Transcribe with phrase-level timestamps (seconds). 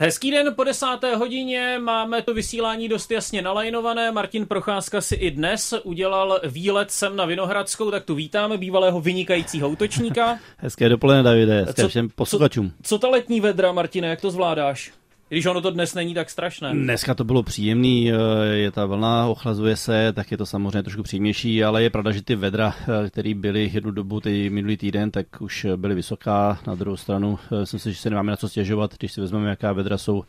[0.00, 4.12] Hezký den po desáté hodině, máme to vysílání dost jasně nalajnované.
[4.12, 9.68] Martin Procházka si i dnes udělal výlet sem na Vinohradskou, tak tu vítáme bývalého vynikajícího
[9.68, 10.38] útočníka.
[10.56, 12.70] Hezké dopoledne, Davide, hezké co, všem posluchačům.
[12.70, 14.92] Co, co ta letní vedra, Martine, jak to zvládáš?
[15.28, 16.72] Když ono to dnes není tak strašné.
[16.72, 18.12] Dneska to bylo příjemný,
[18.52, 22.22] je ta vlna, ochlazuje se, tak je to samozřejmě trošku příjemnější, ale je pravda, že
[22.22, 22.74] ty vedra,
[23.10, 26.58] které byly jednu dobu ty minulý týden, tak už byly vysoká.
[26.66, 29.72] Na druhou stranu myslím si, že se nemáme na co stěžovat, když si vezmeme, jaká
[29.72, 30.24] vedra jsou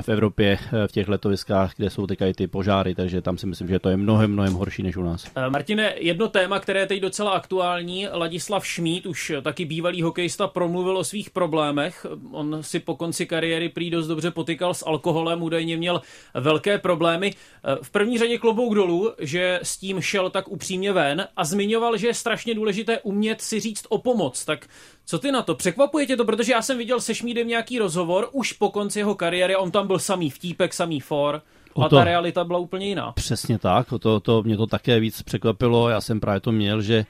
[0.00, 3.68] v Evropě v těch letoviskách, kde jsou teďka i ty požáry, takže tam si myslím,
[3.68, 5.26] že to je mnohem, mnohem horší než u nás.
[5.36, 10.46] Eh, Martine, jedno téma, které je teď docela aktuální, Ladislav Šmít, už taky bývalý hokejista,
[10.46, 12.06] promluvil o svých problémech.
[12.32, 16.00] On si po konci kariéry prý dost dobře potykal s alkoholem, údajně měl
[16.34, 17.34] velké problémy.
[17.64, 21.96] Eh, v první řadě klobouk dolů, že s tím šel tak upřímně ven a zmiňoval,
[21.96, 24.44] že je strašně důležité umět si říct o pomoc.
[24.44, 24.66] Tak
[25.08, 25.54] co ty na to?
[25.54, 29.14] Překvapuje tě to, protože já jsem viděl se Šmídem nějaký rozhovor už po konci jeho
[29.14, 31.42] kariéry, on tam byl samý vtípek, samý for.
[31.82, 33.12] A to, ta realita byla úplně jiná.
[33.12, 35.88] Přesně tak, to, to mě to také víc překvapilo.
[35.88, 37.06] Já jsem právě to měl, že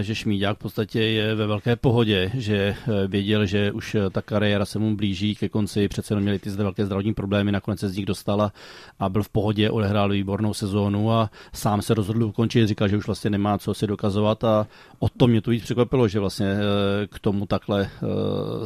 [0.00, 4.22] že Šmíďák v podstatě je ve velké pohodě, že eh, věděl, že už eh, ta
[4.22, 7.80] kariéra se mu blíží ke konci, přece jenom měli ty zde velké zdravotní problémy, nakonec
[7.80, 8.52] se z nich dostala
[8.98, 13.06] a byl v pohodě, odehrál výbornou sezónu a sám se rozhodl ukončit, říkal, že už
[13.06, 14.66] vlastně nemá co si dokazovat a
[14.98, 17.90] o to mě to víc překvapilo, že vlastně eh, k tomu takhle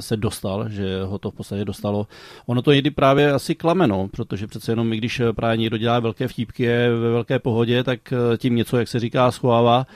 [0.01, 2.07] se dostal, že ho to v podstatě dostalo.
[2.47, 6.29] Ono to někdy právě asi klameno, protože přece jenom i když právě někdo dělá velké
[6.29, 9.87] vtípky, je ve velké pohodě, tak tím něco, jak se říká, schovává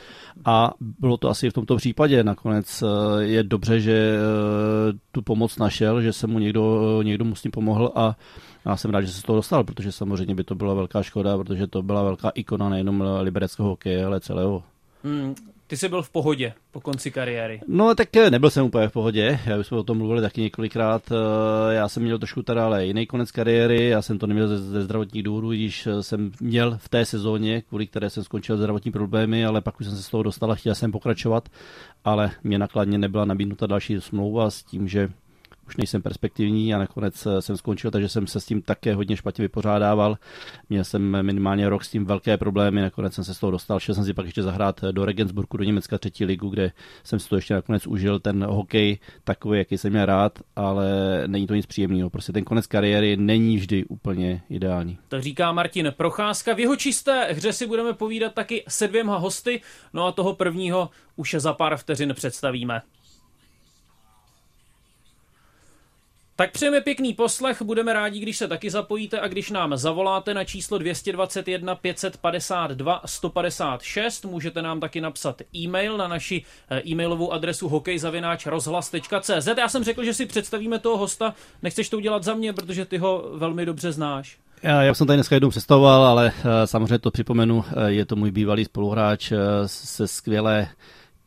[0.45, 2.25] a bylo to asi v tomto případě.
[2.25, 7.35] Nakonec eh, je dobře, že eh, tu pomoc našel, že se mu někdo, někdo mu
[7.35, 8.17] s tím pomohl a
[8.67, 11.39] já jsem rád, že se z toho dostal, protože samozřejmě by to byla velká škoda,
[11.39, 14.63] protože to byla velká ikona nejenom libereckého hokeje, ale celého.
[15.05, 15.35] Hmm,
[15.71, 17.61] ty jsi byl v pohodě po konci kariéry.
[17.69, 21.03] No tak eh, nebyl jsem úplně v pohodě, já jsme o tom mluvili taky několikrát.
[21.12, 24.59] Eh, já jsem měl trošku teda ale jiný konec kariéry, já jsem to neměl ze,
[24.59, 28.93] ze zdravotních důvodů, když eh, jsem měl v té sezóně, kvůli které jsem skončil zdravotní
[28.93, 31.49] problémy, ale pak už jsem se z toho dostal a chtěl jsem pokračovat,
[32.05, 35.09] ale mě nakladně nebyla nabídnuta další smlouva s tím, že
[35.70, 39.16] už nejsem perspektivní a nakonec eh, jsem skončil, takže jsem se s tím také hodně
[39.16, 40.19] špatně vypořádával.
[40.70, 43.81] Měl jsem minimálně rok s tím velké problémy, nakonec jsem se z toho dostal.
[43.81, 46.72] Šel jsem si pak ještě zahrát do Regensburgu, do Německa třetí ligu, kde
[47.04, 50.88] jsem si to ještě nakonec užil, ten hokej takový, jaký jsem měl rád, ale
[51.26, 52.10] není to nic příjemného.
[52.10, 54.98] Prostě ten konec kariéry není vždy úplně ideální.
[55.08, 56.54] To říká Martin Procházka.
[56.54, 59.60] V jeho čisté hře si budeme povídat taky se dvěma hosty,
[59.92, 62.82] no a toho prvního už za pár vteřin představíme.
[66.41, 70.45] Tak přejeme pěkný poslech, budeme rádi, když se taky zapojíte a když nám zavoláte na
[70.45, 74.25] číslo 221 552 156.
[74.25, 79.49] Můžete nám taky napsat e-mail na naši eh, e-mailovou adresu hokejzavináč.rozhlas.cz.
[79.59, 82.99] Já jsem řekl, že si představíme toho hosta, nechceš to udělat za mě, protože ty
[82.99, 84.39] ho velmi dobře znáš.
[84.62, 88.17] Já, já jsem tady dneska jednou představoval, ale eh, samozřejmě to připomenu, eh, je to
[88.17, 89.33] můj bývalý spoluhráč
[89.67, 90.69] se skvělé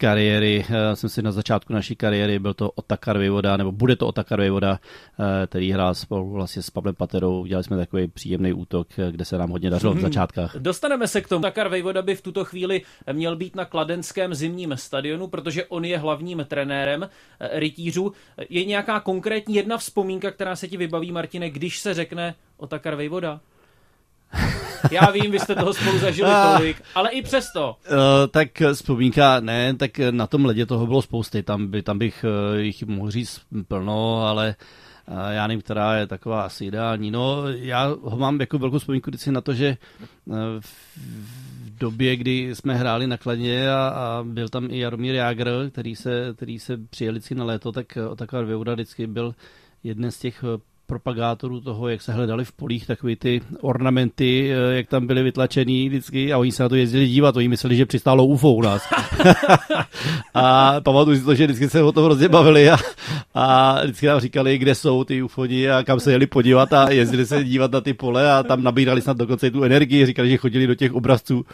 [0.03, 4.07] kariéry, já jsem si na začátku naší kariéry, byl to Otakar Vejvoda, nebo bude to
[4.07, 4.79] Otakar Vejvoda,
[5.19, 7.41] eh, který hrál spolu vlastně s Pavlem Paterou.
[7.41, 10.03] Udělali jsme takový příjemný útok, eh, kde se nám hodně dařilo v mhm.
[10.03, 10.55] začátkách.
[10.55, 11.39] Dostaneme se k tomu.
[11.39, 12.81] Otakar Vejvoda by v tuto chvíli
[13.11, 18.13] měl být na kladenském zimním stadionu, protože on je hlavním trenérem eh, rytířů.
[18.49, 23.39] Je nějaká konkrétní jedna vzpomínka, která se ti vybaví, Martine, když se řekne Otakar Vejvoda?
[24.91, 27.75] Já vím, vy jste toho spolu zažili tolik, ale i přesto.
[27.91, 27.97] Uh,
[28.31, 32.59] tak vzpomínka, ne, tak na tom ledě toho bylo spousty, tam, by, tam bych uh,
[32.59, 34.55] jich mohl říct plno, ale
[35.07, 37.11] uh, já nevím, která je taková asi ideální.
[37.11, 39.77] No, já ho mám jako velkou vzpomínku vždycky na to, že
[40.25, 45.69] uh, v době, kdy jsme hráli na Kladně a, a byl tam i Jaromír Jágr,
[45.69, 49.35] který se, který se přijel vždycky na léto, tak taková Věuda vždycky byl
[49.83, 50.43] jeden z těch
[50.93, 55.89] propagátorů toho, jak se hledali v polích takový ty ornamenty, eh, jak tam byly vytlačený
[55.89, 58.83] vždycky a oni se na to jezdili dívat, oni mysleli, že přistálo UFO u nás.
[60.33, 62.77] a pamatuju si to, že vždycky se o tom hrozně bavili a,
[63.33, 67.25] a vždycky nám říkali, kde jsou ty UFOni a kam se jeli podívat a jezdili
[67.25, 70.67] se dívat na ty pole a tam nabírali snad dokonce tu energii, říkali, že chodili
[70.67, 71.45] do těch obrazců.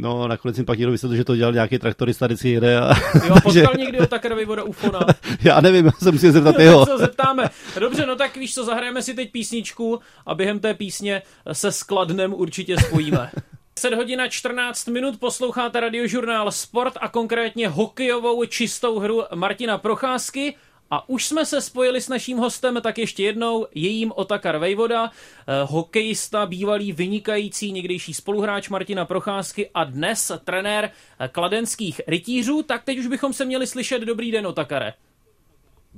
[0.00, 2.80] No, nakonec jsem pak někdo vysvětlil, že to dělal nějaký traktorista, vždycky jede.
[2.80, 2.94] A,
[3.26, 5.00] jo, potkal někdy o Takarovi voda UFOna.
[5.44, 6.86] Já nevím, já se musím zeptat jeho.
[6.86, 7.50] co zeptáme.
[7.80, 11.22] Dobře, no tak víš co, zahrajeme si teď písničku a během té písně
[11.52, 13.30] se skladnem určitě spojíme.
[13.74, 20.56] 10 hodina 14 minut posloucháte radiožurnál Sport a konkrétně hokejovou čistou hru Martina Procházky.
[20.90, 25.52] A už jsme se spojili s naším hostem, tak ještě jednou, jejím Otakar Vejvoda, eh,
[25.62, 32.62] hokejista, bývalý vynikající někdejší spoluhráč Martina Procházky a dnes trenér eh, kladenských rytířů.
[32.62, 34.02] Tak teď už bychom se měli slyšet.
[34.02, 34.94] Dobrý den, Otakare.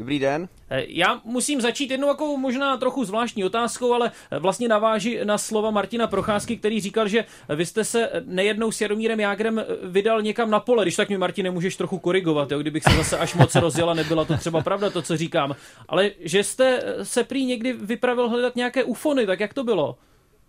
[0.00, 0.48] Dobrý den.
[0.70, 5.38] Eh, já musím začít jednou jako možná trochu zvláštní otázkou, ale eh, vlastně naváží na
[5.38, 10.50] slova Martina Procházky, který říkal, že vy jste se nejednou s Jaromírem Jágrem vydal někam
[10.50, 10.84] na pole.
[10.84, 12.58] Když tak mi, Martine, můžeš trochu korigovat, jo?
[12.58, 15.56] kdybych se zase až moc rozjela, nebyla to třeba pravda to, co říkám.
[15.88, 19.98] Ale že jste se prý někdy vypravil hledat nějaké ufony, tak jak to bylo?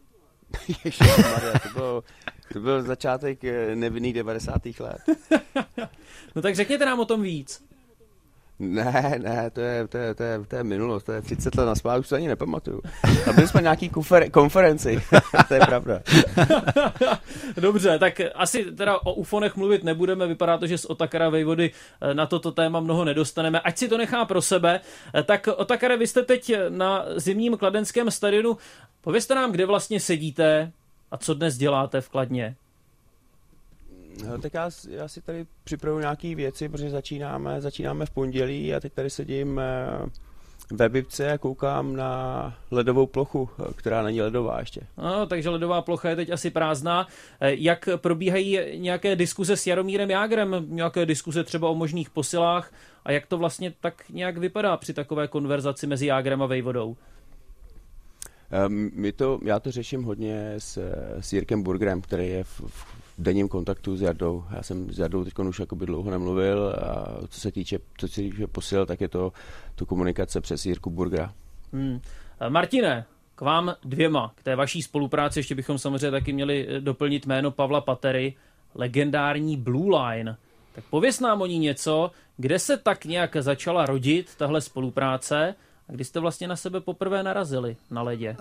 [0.85, 2.03] Ježišmarja, to bylo,
[2.53, 3.39] to byl začátek
[3.75, 4.61] nevinných 90.
[4.79, 5.01] let.
[6.35, 7.70] no tak řekněte nám o tom víc.
[8.61, 11.65] Ne, ne, to je, to je, to je, to je minulost, to je 30 let
[11.65, 12.81] na už to ani nepamatuju.
[13.29, 15.01] A byli jsme nějaký konfer- konferenci,
[15.47, 16.01] to je pravda.
[17.57, 21.71] Dobře, tak asi teda o ufonech mluvit nebudeme, vypadá to, že z Otakara Vejvody
[22.01, 23.59] eh, na toto téma mnoho nedostaneme.
[23.59, 24.79] Ať si to nechá pro sebe,
[25.13, 28.57] eh, tak Otakare, vy jste teď na zimním kladenském stadionu.
[29.01, 30.71] Povězte nám, kde vlastně sedíte
[31.11, 32.55] a co dnes děláte v Kladně.
[34.27, 38.79] No, tak já, já si tady připravuji nějaké věci, protože začínáme, začínáme v pondělí a
[38.79, 40.09] teď tady sedím eh,
[40.71, 44.81] ve Bibce a koukám na ledovou plochu, eh, která není ledová ještě.
[44.97, 47.07] No, takže ledová plocha je teď asi prázdná.
[47.39, 52.73] Eh, jak probíhají nějaké diskuze s Jaromírem Jágrem, nějaké diskuze třeba o možných posilách
[53.05, 56.97] a jak to vlastně tak nějak vypadá při takové konverzaci mezi Jágrem a Vejvodou?
[58.93, 63.47] My to, já to řeším hodně s, s Jirkem Burgerem, který je v, v denním
[63.47, 64.43] kontaktu s Jardou.
[64.55, 68.21] Já jsem s Jardou teď už jakoby dlouho nemluvil a co se týče, co se
[68.21, 69.33] týče posil, tak je to
[69.75, 71.33] tu komunikace přes Jirku Burgera.
[71.73, 72.01] Hmm.
[72.49, 73.05] Martine,
[73.35, 77.51] k vám dvěma, k té vaší spolupráci ještě bychom samozřejmě taky měli eh, doplnit jméno
[77.51, 78.33] Pavla Patery,
[78.75, 80.37] legendární Blue Line.
[80.75, 85.55] Tak pověs nám o ní něco, kde se tak nějak začala rodit tahle spolupráce
[85.91, 88.35] a kdy jste vlastně na sebe poprvé narazili na ledě?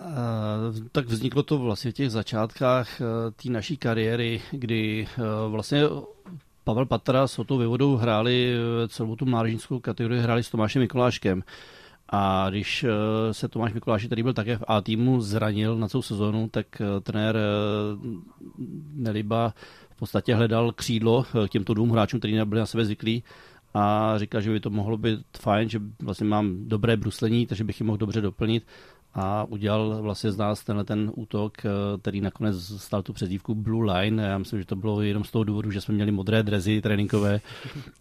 [0.93, 3.07] Tak vzniklo to vlastně v těch začátkách uh,
[3.43, 5.83] té naší kariéry, kdy uh, vlastně
[6.65, 8.55] Pavel Patra s Otou Vyvodou hráli
[8.89, 11.43] celou tu mládežnickou kategorii, hráli s Tomášem Mikuláškem.
[12.09, 12.87] A když
[13.33, 16.67] se Tomáš Mikuláš, který byl také v A týmu, zranil na celou sezonu, tak
[17.03, 17.37] trenér
[18.95, 19.55] Neliba
[19.91, 23.25] v podstatě hledal křídlo k těmto dvou hráčům, kteří nebyli na sebe zvyklí
[23.75, 27.81] a říkal, že by to mohlo být fajn, že vlastně mám dobré bruslení, takže bych
[27.81, 28.67] ji mohl dobře doplnit
[29.15, 31.71] a udělal vlastně z nás tenhle ten útok, eh,
[32.01, 34.23] který nakonec stal tu přezdívku Blue Line.
[34.23, 37.41] Já myslím, že to bylo jenom z toho důvodu, že jsme měli modré drezy tréninkové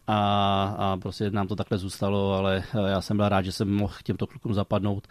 [0.08, 3.74] a, a prostě nám to takhle zůstalo, ale eh, já jsem byl rád, že jsem
[3.76, 5.08] mohl těmto klukům zapadnout.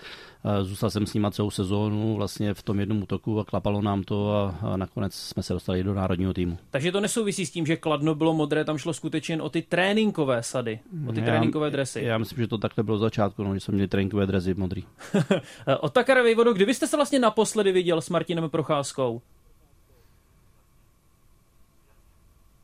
[0.62, 4.32] Zůstal jsem s nimi celou sezónu vlastně v tom jednom útoku a klapalo nám to
[4.32, 6.58] a, nakonec jsme se dostali do národního týmu.
[6.70, 9.62] Takže to nesouvisí s tím, že Kladno bylo modré, tam šlo skutečně jen o ty
[9.62, 12.02] tréninkové sady, o ty já, tréninkové dresy.
[12.02, 14.85] Já myslím, že to takhle bylo začátku, no, že jsme měli tréninkové dresy modrý.
[15.81, 19.23] Od Takara Vejvodo, kdy jste se vlastně naposledy viděl s Martinem Procházkou?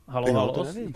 [0.07, 0.53] Halo, no, halo.
[0.53, 0.93] To nevím.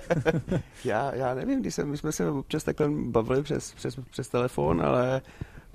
[0.84, 4.82] já, já nevím, když jsem, my jsme se občas takhle bavili přes, přes, přes telefon,
[4.82, 5.22] ale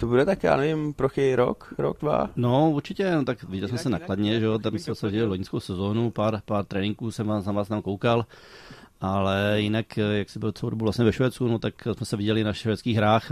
[0.02, 2.30] to bude tak, já nevím, prochy rok, rok, dva?
[2.36, 5.60] No, určitě, no, tak viděl jsem se nakladně, že jo, tam jsme se viděli loňskou
[5.60, 8.26] sezónu, pár, pár tréninků jsem vás, na vás tam koukal.
[9.02, 12.44] Ale jinak, jak si byl celou dobu vlastně ve Švédsku, no tak jsme se viděli
[12.44, 13.32] na švédských hrách.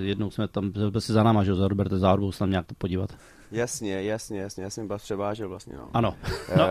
[0.00, 1.96] Jednou jsme tam, byl si za náma, že za Roberta
[2.30, 3.10] se tam nějak to podívat.
[3.50, 5.88] Jasně, jasně, jasně, já jsem vás převážel vlastně, no.
[5.92, 6.14] Ano.
[6.56, 6.64] No,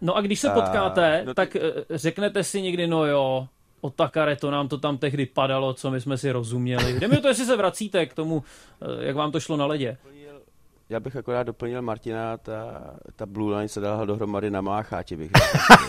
[0.00, 1.60] no a když se potkáte, uh, no tak ty...
[1.90, 3.48] řeknete si někdy, no jo,
[3.84, 7.00] o Takare, to nám to tam tehdy padalo, co my jsme si rozuměli.
[7.00, 8.44] Jde mi to, jestli se vracíte k tomu,
[8.82, 9.96] eh, jak vám to šlo na ledě
[10.88, 12.82] já bych akorát doplnil Martina, ta,
[13.16, 15.30] ta Blue Line se dala dohromady na Mácháti, bych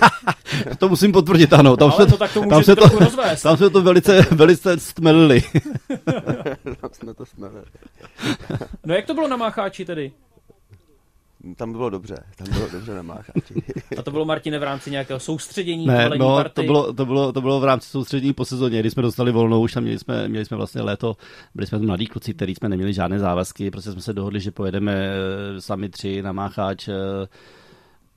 [0.79, 1.77] To musím potvrdit, ano.
[1.77, 2.89] Tam, Ale se, to, tak to tam, se to,
[3.43, 5.41] tam se to velice, velice stmelili.
[6.81, 7.65] tam jsme to stmelili.
[8.85, 10.11] no jak to bylo na Mácháči tedy?
[11.55, 13.53] Tam bylo dobře, tam bylo dobře na Mácháči.
[13.97, 15.87] A to bylo, Martine, v rámci nějakého soustředění?
[15.87, 19.01] Ne, no, to bylo, to, bylo, to bylo v rámci soustředění po sezóně, kdy jsme
[19.01, 21.17] dostali volnou, už tam měli jsme, měli jsme vlastně léto,
[21.55, 24.93] byli jsme mladí kluci, kteří jsme neměli žádné závazky, prostě jsme se dohodli, že pojedeme
[24.93, 26.93] eh, sami tři na Mácháč, eh,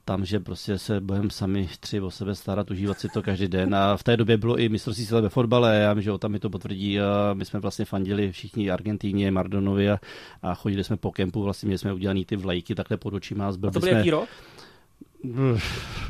[0.08, 3.74] tam, že prostě se budeme sami tři o sebe starat, užívat si to každý den.
[3.74, 6.32] A v té době bylo i mistrovství světa ve fotbale, já vím, že o tam
[6.32, 7.00] mi to potvrdí.
[7.00, 9.98] A my jsme vlastně fandili všichni Argentíně, Mardonovi a,
[10.42, 13.48] a chodili jsme po kempu, vlastně měli jsme udělaný ty vlajky takhle pod očima.
[13.48, 14.28] A to byl jaký rok?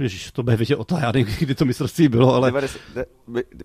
[0.00, 2.52] Ježíš, to bude vidět o to, já nevím, kdy to mistrovství bylo, ale...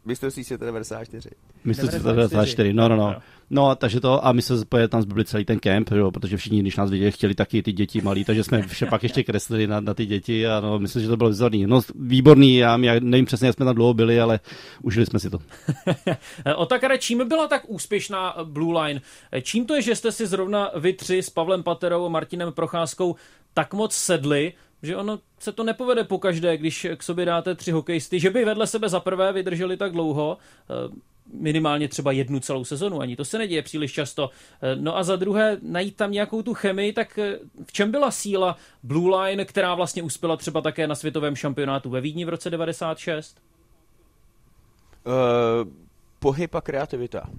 [0.05, 1.29] Mistrovství světa 94.
[1.63, 3.15] Mistrovství světa 94, no, no, no.
[3.49, 4.53] No, takže to, a my se
[4.89, 8.01] tam zbyli celý ten kemp, jo, protože všichni, když nás viděli, chtěli taky ty děti
[8.01, 11.07] malí, takže jsme vše pak ještě kreslili na, na ty děti a no, myslím, že
[11.07, 11.67] to bylo vzorný.
[11.67, 14.39] No, výborný, já, já nevím přesně, jak jsme tam dlouho byli, ale
[14.81, 15.39] užili jsme si to.
[16.55, 19.01] o tak, čím byla tak úspěšná Blue Line?
[19.41, 23.15] Čím to je, že jste si zrovna vy tři s Pavlem Paterou a Martinem Procházkou
[23.53, 27.71] tak moc sedli, že ono se to nepovede po každé, když k sobě dáte tři
[27.71, 30.37] hokejisty, že by vedle sebe za prvé vydrželi tak dlouho.
[30.69, 34.29] Eh, minimálně třeba jednu celou sezonu, ani to se neděje příliš často.
[34.75, 37.19] No a za druhé, najít tam nějakou tu chemii, tak
[37.65, 42.01] v čem byla síla Blue Line, která vlastně uspěla třeba také na světovém šampionátu ve
[42.01, 43.37] Vídni v roce 96?
[45.05, 45.13] Uh,
[46.19, 47.29] pohyb a kreativita.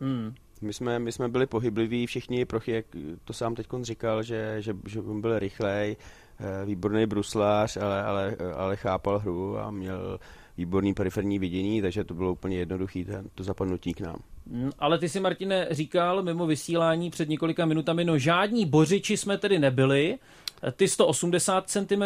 [0.00, 0.34] Hmm.
[0.60, 2.86] My jsme, my jsme byli pohybliví všichni, Prochy, jak
[3.24, 6.29] to sám teď říkal, že, že, že byl rychlej, eh,
[6.64, 10.18] výborný bruslář, ale, ale, ale chápal hru a měl
[10.56, 13.04] výborný periferní vidění, takže to bylo úplně jednoduché,
[13.34, 14.16] to zapadnutí k nám.
[14.50, 19.38] Hmm, ale ty si, Martine, říkal mimo vysílání před několika minutami, no žádní bořiči jsme
[19.38, 20.18] tedy nebyli,
[20.76, 22.02] ty 180 cm,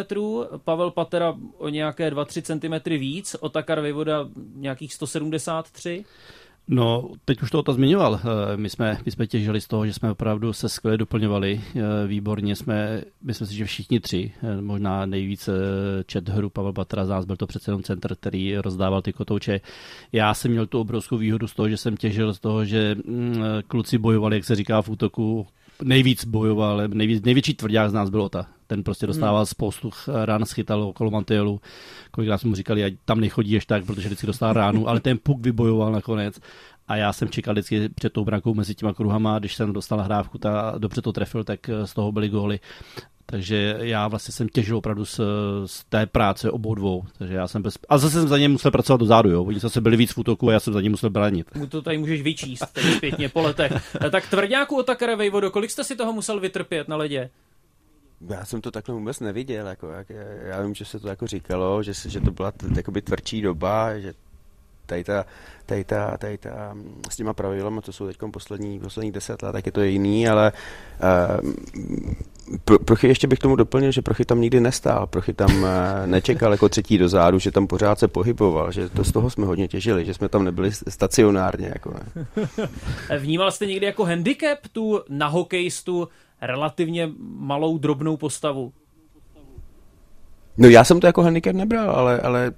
[0.64, 6.04] Pavel Patera o nějaké 2-3 cm víc, Otakar Vejvoda nějakých 173
[6.68, 8.20] No, teď už to to zmiňoval.
[8.24, 11.60] Eh, my jsme, my jsme těžili z toho, že jsme opravdu se skvěle doplňovali.
[11.76, 15.52] Eh, výborně jsme, myslím si, že všichni tři, eh, možná nejvíce
[16.06, 19.60] čet hru Pavel Batra z nás, byl to přece jenom centr, který rozdával ty kotouče.
[20.12, 23.42] Já jsem měl tu obrovskou výhodu z toho, že jsem těžil z toho, že mm,
[23.66, 25.46] kluci bojovali, jak se říká v útoku,
[25.84, 28.46] nejvíc bojoval, nejvíc, největší tvrdák z nás byl Ota.
[28.66, 29.46] Ten prostě dostával hmm.
[29.46, 29.90] spoustu
[30.24, 31.60] rán, schytal okolo Mantielu.
[32.10, 35.40] Kolikrát jsme mu říkali, ať tam nechodíš tak, protože vždycky dostal ránu, ale ten puk
[35.40, 36.40] vybojoval nakonec.
[36.88, 40.38] A já jsem čekal vždycky před tou brankou mezi těma kruhama, když jsem dostal hrávku
[40.46, 42.60] a dobře to trefil, tak z toho byly góly.
[43.26, 45.20] Takže já vlastně jsem těžil opravdu z,
[45.66, 47.02] z té práce obou dvou.
[47.18, 47.78] Takže já jsem bez...
[47.88, 49.44] A zase jsem za ně musel pracovat dozadu, jo.
[49.44, 51.46] Oni zase byli víc v útoku a já jsem za ně musel bránit.
[51.68, 53.72] To tady můžeš vyčíst teď zpětně po letech.
[54.10, 57.30] tak tvrdňáku Otakara Vejvodo, kolik jste si toho musel vytrpět na ledě?
[58.28, 60.06] Já jsem to takhle vůbec neviděl, jako, jak,
[60.42, 64.14] já vím, že se to jako říkalo, že, že to byla t, tvrdší doba, že
[64.86, 65.24] tady ta,
[65.66, 66.76] tady ta, tady ta,
[67.10, 70.52] s těma pravidlama, to jsou teď poslední, poslední deset let, tak je to jiný, ale
[71.32, 71.52] uh,
[72.64, 75.68] pro, Prochy ještě bych tomu doplnil, že Prochy tam nikdy nestál, Prochy tam uh,
[76.06, 79.46] nečekal jako třetí do zádu, že tam pořád se pohyboval, že to z toho jsme
[79.46, 81.66] hodně těžili, že jsme tam nebyli stacionárně.
[81.74, 82.26] Jako ne.
[83.18, 86.08] Vnímal jste někdy jako handicap tu na hokejistu
[86.40, 88.72] relativně malou drobnou postavu?
[90.58, 92.52] No já jsem to jako handicap nebral, ale, ale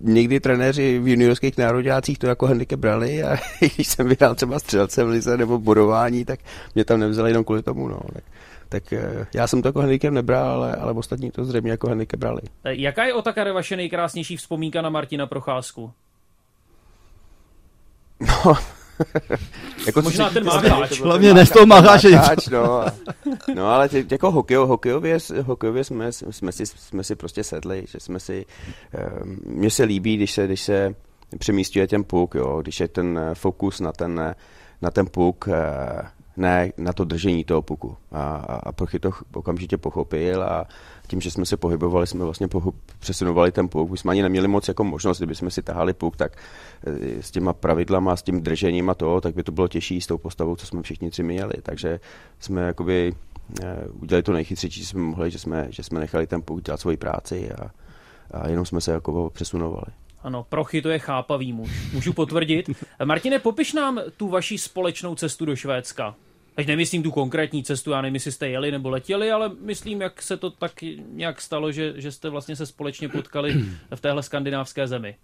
[0.00, 3.36] někdy trenéři v juniorských nároďácích to jako handicap brali a
[3.74, 6.40] když jsem vyhrál třeba střelce v lize nebo bodování, tak
[6.74, 7.88] mě tam nevzali jenom kvůli tomu.
[7.88, 8.00] No.
[8.12, 8.24] Tak,
[8.74, 12.20] tak eh, já jsem to jako handicap nebral, ale, ale ostatní to zřejmě jako handicap
[12.20, 12.42] brali.
[12.64, 15.92] Eh, jaká je o Takare vaše nejkrásnější vzpomínka na Martina Procházku?
[18.20, 18.54] No,
[19.86, 21.00] jako Možná ten mácháč.
[21.00, 21.66] Hlavně ne z toho.
[22.50, 22.84] No,
[23.54, 28.00] no ale tě, jako hokej, hokejově, hokejově jsme, jsme, si, jsme si prostě sedli, že
[28.00, 28.46] jsme si,
[29.22, 30.94] um, mně se líbí, když se, když se
[31.38, 34.34] přemístuje ten puk, jo, když je ten eh, fokus na ten,
[34.82, 35.54] na ten puk, uh,
[36.36, 37.96] ne na to držení toho puku.
[38.12, 40.66] A, a, a Prochy to okamžitě pochopil a
[41.06, 43.90] tím, že jsme se pohybovali, jsme vlastně pohu- přesunovali ten puk.
[43.90, 46.36] My jsme ani neměli moc jako možnost, kdyby jsme si tahali puk, tak
[46.86, 50.06] e, s těma pravidlama, s tím držením a to, tak by to bylo těžší s
[50.06, 51.54] tou postavou, co jsme všichni tři měli.
[51.62, 52.00] Takže
[52.40, 53.12] jsme jakoby
[53.62, 56.80] e, udělali to nejchytřejší, co jsme mohli, že jsme, že jsme nechali ten puk dělat
[56.80, 57.70] svoji práci a,
[58.30, 59.86] a jenom jsme se jako přesunovali.
[60.22, 62.70] Ano, Prochy to je chápavý muž, můžu potvrdit.
[63.04, 66.14] Martine, popiš nám tu vaši společnou cestu do Švédska.
[66.54, 70.22] Teď nemyslím tu konkrétní cestu, já nevím, jestli jste jeli nebo letěli, ale myslím, jak
[70.22, 70.72] se to tak
[71.08, 73.54] nějak stalo, že, že jste vlastně se společně potkali
[73.94, 75.16] v téhle skandinávské zemi.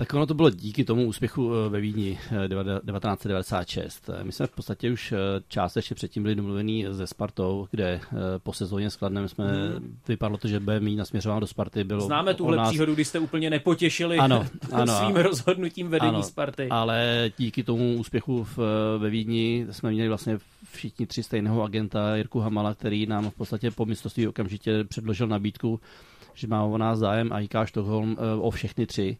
[0.00, 4.10] Tak ono to bylo díky tomu úspěchu eh, ve Vídni 1996.
[4.10, 5.16] Eh, My jsme v podstatě už eh,
[5.48, 8.00] částečně předtím byli domluvení se Spartou, kde
[8.42, 9.98] po sezóně s Kladnem jsme, hmm.
[10.08, 11.84] vypadlo to, že bude mít nasměřováno do Sparty.
[11.84, 12.68] Bylo Známe tuhle nás...
[12.68, 16.68] příhodu, kdy jste úplně nepotěšili ano, ano, svým rozhodnutím vedení ano, Sparty.
[16.68, 18.58] Ale díky tomu úspěchu v,
[18.98, 20.38] ve Vídni jsme měli vlastně
[20.72, 25.80] všichni tři stejného agenta, Jirku Hamala, který nám v podstatě po mistrovství okamžitě předložil nabídku,
[26.34, 29.18] že má o nás zájem a IK Stockholm o všechny tři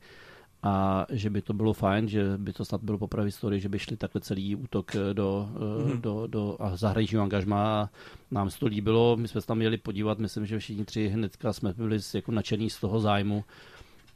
[0.63, 3.69] a že by to bylo fajn, že by to snad bylo poprvé v historii, že
[3.69, 6.01] by šli takhle celý útok eh, do, mm-hmm.
[6.01, 7.89] do, do a zahraničního angažma a
[8.31, 11.53] nám se to líbilo, my jsme se tam měli podívat, myslím, že všichni tři hnedka
[11.53, 13.45] jsme byli jako nadšení z toho zájmu.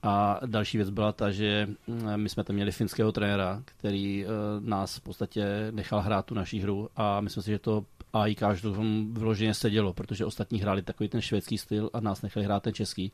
[0.07, 4.27] A další věc byla ta, že mm, my jsme tam měli finského trenéra, který
[4.61, 8.75] nás v podstatě nechal hrát tu naší hru a myslím si, že to AIK to
[9.13, 13.13] vyloženě sedělo, protože ostatní hráli takový ten švédský styl a nás nechali hrát ten český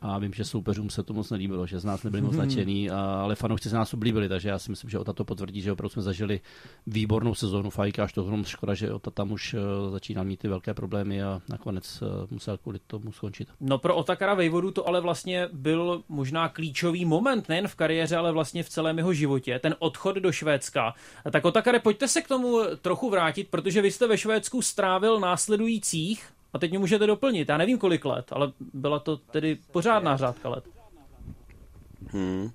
[0.00, 3.34] a vím, že soupeřům se to moc nelíbilo, že z nás nebyli moc nadšený, ale
[3.34, 6.02] fanoušci se nás oblíbili, takže já si myslím, že Ota to potvrdí, že opravdu jsme
[6.02, 6.40] zažili
[6.86, 10.48] výbornou sezónu Fajka, až to hrom škoda, že Ota tam už eh, začínal mít ty
[10.48, 13.48] velké problémy a nakonec eh, musel kvůli tomu skončit.
[13.60, 18.32] No pro Otakara Vejvodu to ale vlastně byl možná klíčový moment, nejen v kariéře, ale
[18.32, 20.94] vlastně v celém jeho životě, ten odchod do Švédska.
[21.30, 26.37] Tak Otakare, pojďte se k tomu trochu vrátit, protože vy jste ve Švédsku strávil následujících
[26.52, 30.48] a teď mě můžete doplnit, já nevím kolik let, ale byla to tedy pořádná řádka
[30.48, 30.64] let.
[32.12, 32.50] Hmm.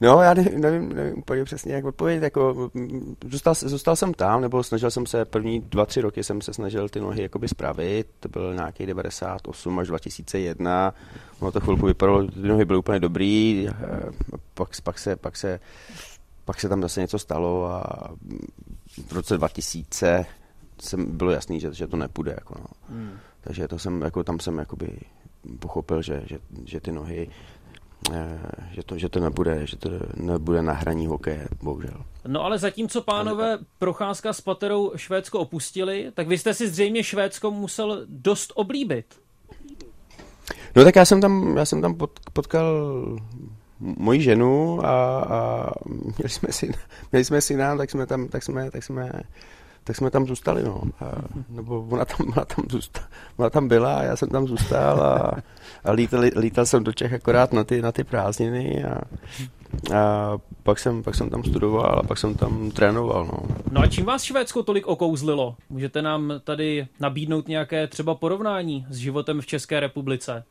[0.00, 2.22] No, já nevím, nevím, nevím úplně přesně, jak odpovědět.
[2.24, 6.40] Jako, mm, zůstal, zůstal, jsem tam, nebo snažil jsem se, první dva, tři roky jsem
[6.40, 8.06] se snažil ty nohy jakoby spravit.
[8.20, 10.94] To byl nějaký 98 až 2001.
[11.42, 13.68] No to chvilku vypadalo, ty nohy byly úplně dobrý.
[13.68, 13.74] Eh,
[14.54, 15.60] pak, pak, se, pak, se,
[16.44, 17.84] pak se tam zase něco stalo a
[19.08, 20.26] v roce 2000
[20.80, 22.30] jsem, bylo jasný, že, že to nepůjde.
[22.30, 22.66] Jako no.
[22.88, 23.12] hmm.
[23.40, 24.98] Takže to jsem, jako, tam jsem jakoby
[25.58, 27.28] pochopil, že, že, že ty nohy
[28.12, 28.38] Eh,
[28.72, 32.04] že to, že to nebude, že to nebude na hraní hokeje, bohužel.
[32.26, 37.50] No ale zatímco pánové Procházka s Paterou Švédsko opustili, tak vy jste si zřejmě Švédsko
[37.50, 39.20] musel dost oblíbit.
[40.76, 41.96] No tak já jsem tam, já jsem tam
[42.32, 42.74] potkal
[43.80, 46.72] moji ženu a, a měli jsme si,
[47.12, 49.12] měli jsme syna, tak jsme tam, tak jsme, tak jsme
[49.84, 50.82] tak jsme tam zůstali, no.
[51.00, 51.12] A,
[51.48, 55.32] nebo ona tam, ona, tam zůstala, ona tam byla a já jsem tam zůstal a,
[55.84, 59.00] a lítal, lítal jsem do Čech akorát na ty, na ty prázdniny a,
[59.96, 63.56] a pak, jsem, pak jsem tam studoval a pak jsem tam trénoval, no.
[63.70, 65.56] No a čím vás Švédsko tolik okouzlilo?
[65.70, 70.44] Můžete nám tady nabídnout nějaké třeba porovnání s životem v České republice?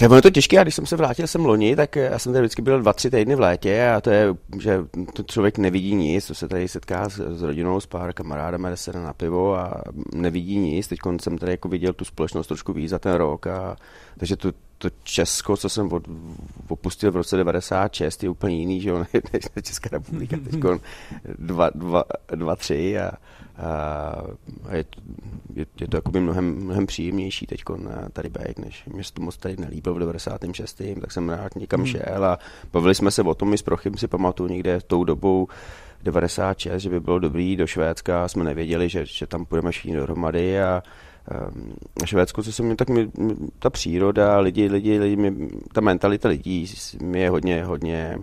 [0.00, 2.42] Tak je to těžké, a když jsem se vrátil sem loni, tak já jsem tady
[2.42, 4.78] vždycky byl dva, tři týdny v létě a to je, že
[5.12, 8.76] to člověk nevidí nic, to se tady setká s, s rodinou, s pár kamarádama, jde
[8.76, 9.82] se na pivo a
[10.14, 10.88] nevidí nic.
[10.88, 13.76] Teď jsem tady jako viděl tu společnost trošku víc za ten rok a
[14.18, 16.02] takže to, to Česko, co jsem od,
[16.68, 18.98] opustil v roce 96, je úplně jiný, že jo,
[19.32, 20.80] než Česká republika teď
[21.38, 23.10] dva, dva, dva, tři a,
[24.68, 24.84] a je,
[25.54, 27.62] je, je, to jakoby mnohem, mnohem příjemnější teď
[28.12, 30.82] tady být, než mě se to moc tady nelíbil v 96.
[31.00, 31.88] tak jsem rád někam hmm.
[31.88, 32.38] šel a
[32.72, 35.48] bavili jsme se o tom, my s Prochym si pamatuju někde tou dobou
[36.02, 40.62] 96, že by bylo dobrý do Švédska, jsme nevěděli, že, že tam půjdeme všichni dohromady
[40.62, 40.82] a
[41.54, 41.74] um,
[42.04, 43.10] Švédsko, co se mě, tak mi,
[43.58, 45.32] ta příroda, lidi, lidi, lidi mě,
[45.72, 46.66] ta mentalita lidí
[47.02, 48.18] mi je hodně, hodně,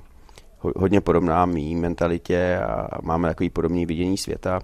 [0.60, 4.60] hodně podobná mý mentalitě a máme takový podobný vidění světa.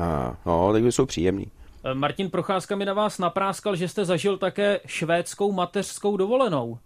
[0.00, 1.46] A, no, takže jsou příjemný.
[1.84, 6.78] Eh, Martin Procházka mi na vás napráskal, že jste zažil také švédskou mateřskou dovolenou.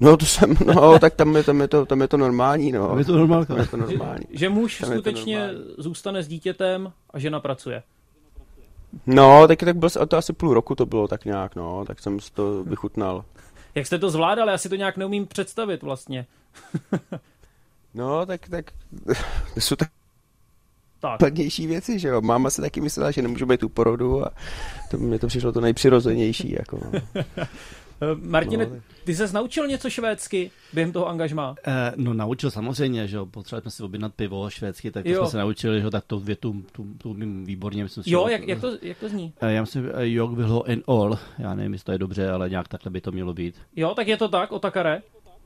[0.00, 2.88] No to jsem, no tak tam je, tam je, to, tam je to normální, no.
[2.88, 3.46] Tam je to normální.
[3.46, 4.24] Tam je to normální.
[4.30, 7.82] Že, že muž tam skutečně zůstane s dítětem a žena pracuje.
[9.06, 12.20] No, tak, tak byl, to asi půl roku to bylo tak nějak, no, tak jsem
[12.20, 13.24] si to vychutnal.
[13.74, 14.50] Jak jste to zvládali?
[14.50, 16.26] Já si to nějak neumím představit vlastně.
[17.94, 18.70] no, tak, tak,
[19.58, 19.88] jsou tak
[21.02, 21.18] tak.
[21.18, 22.20] Kladnější věci, že jo.
[22.20, 24.30] Máma se taky myslela, že nemůžu být u porodu a
[24.90, 26.52] to mě to přišlo to nejpřirozenější.
[26.52, 27.00] Jako, no.
[28.22, 31.54] Martine, no, ty ses naučil něco švédsky během toho angažmá?
[31.66, 35.22] Eh, no naučil samozřejmě, že jo, potřebovali jsme si objednat pivo švédsky, tak to jo.
[35.22, 37.82] jsme se naučili, že jo, tak to větu, tu, tu tu výborně.
[37.82, 39.32] Myslím, jo, jak, jak, to, jak to zní?
[39.40, 42.50] Eh, já myslím, eh, jog bylo en all, já nevím, jestli to je dobře, ale
[42.50, 43.54] nějak takhle by to mělo být.
[43.76, 45.02] Jo, tak je to tak, otakare?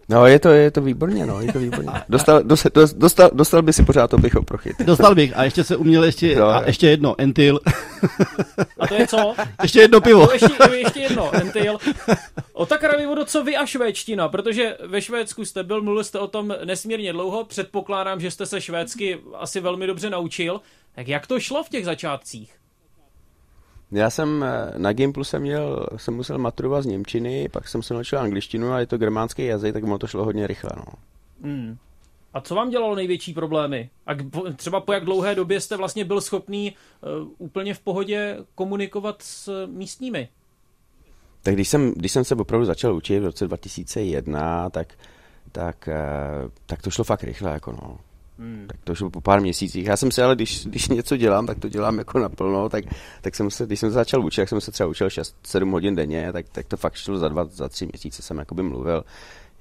[0.09, 1.91] No, je to, je to výborně, no, je to výborně.
[2.09, 4.79] Dostal, dostal, dostal, dostal by si pořád to bycho prochyt.
[4.79, 7.61] Dostal bych a ještě se uměl ještě, no, a ještě jedno, entil.
[8.79, 9.35] A to je co?
[9.63, 10.27] ještě jedno pivo.
[10.27, 11.79] To ještě, ještě jedno, entil.
[12.53, 16.27] O tak vodo, co vy a švédština, protože ve Švédsku jste byl, mluvil jste o
[16.27, 20.61] tom nesmírně dlouho, předpokládám, že jste se švédsky asi velmi dobře naučil.
[20.95, 22.55] Tak jak to šlo v těch začátcích?
[23.93, 27.95] Já jsem eh, na Gimplu jsem měl, jsem musel maturovat z Němčiny, pak jsem se
[27.95, 30.71] naučil angličtinu a je to germánský jazyk, tak mu to šlo hodně rychle.
[30.77, 30.85] No.
[31.43, 31.77] Hmm.
[32.35, 33.91] A co vám dělalo největší problémy?
[34.07, 34.11] A
[34.57, 36.75] třeba po jak dlouhé době jste vlastně byl schopný
[37.23, 40.29] uh, úplně v pohodě komunikovat s místními?
[41.43, 44.95] Tak když jsem, když jsem se opravdu začal učit v roce 2001, tak,
[45.53, 47.53] tak, uh, tak to šlo fakt rychle.
[47.53, 47.99] Jako no.
[48.39, 48.67] Hmm.
[48.67, 49.87] Tak to šlo po pár měsících.
[49.87, 52.85] Já jsem se ale, když, když něco dělám, tak to dělám jako naplno, tak,
[53.21, 55.95] tak jsem se, když jsem se začal učit, tak jsem se třeba učil 6-7 hodin
[55.95, 59.05] denně, tak, tak to fakt šlo za dva, za tři měsíce jsem jakoby mluvil.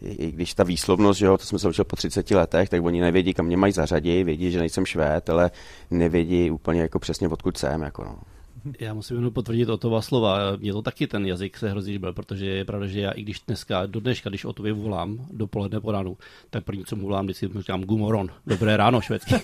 [0.02, 2.84] I, I, když ta výslovnost, že jo, to jsem se učil po 30 letech, tak
[2.84, 5.52] oni nevědí, kam mě mají zařadit, vědí, že nejsem švéd, ale
[5.92, 8.20] nevědí úplně jako přesně, odkud jsem, jako no.
[8.80, 10.38] Já musím jenom potvrdit o toho slova.
[10.58, 13.41] Mě to taky ten jazyk se hrozí byl, protože je pravda, že já i když
[13.47, 16.17] dneska, do dneška, když o tobě volám dopoledne po ránu,
[16.49, 19.36] tak první, co mu volám, vždycky říkám gumoron, dobré ráno švédsky.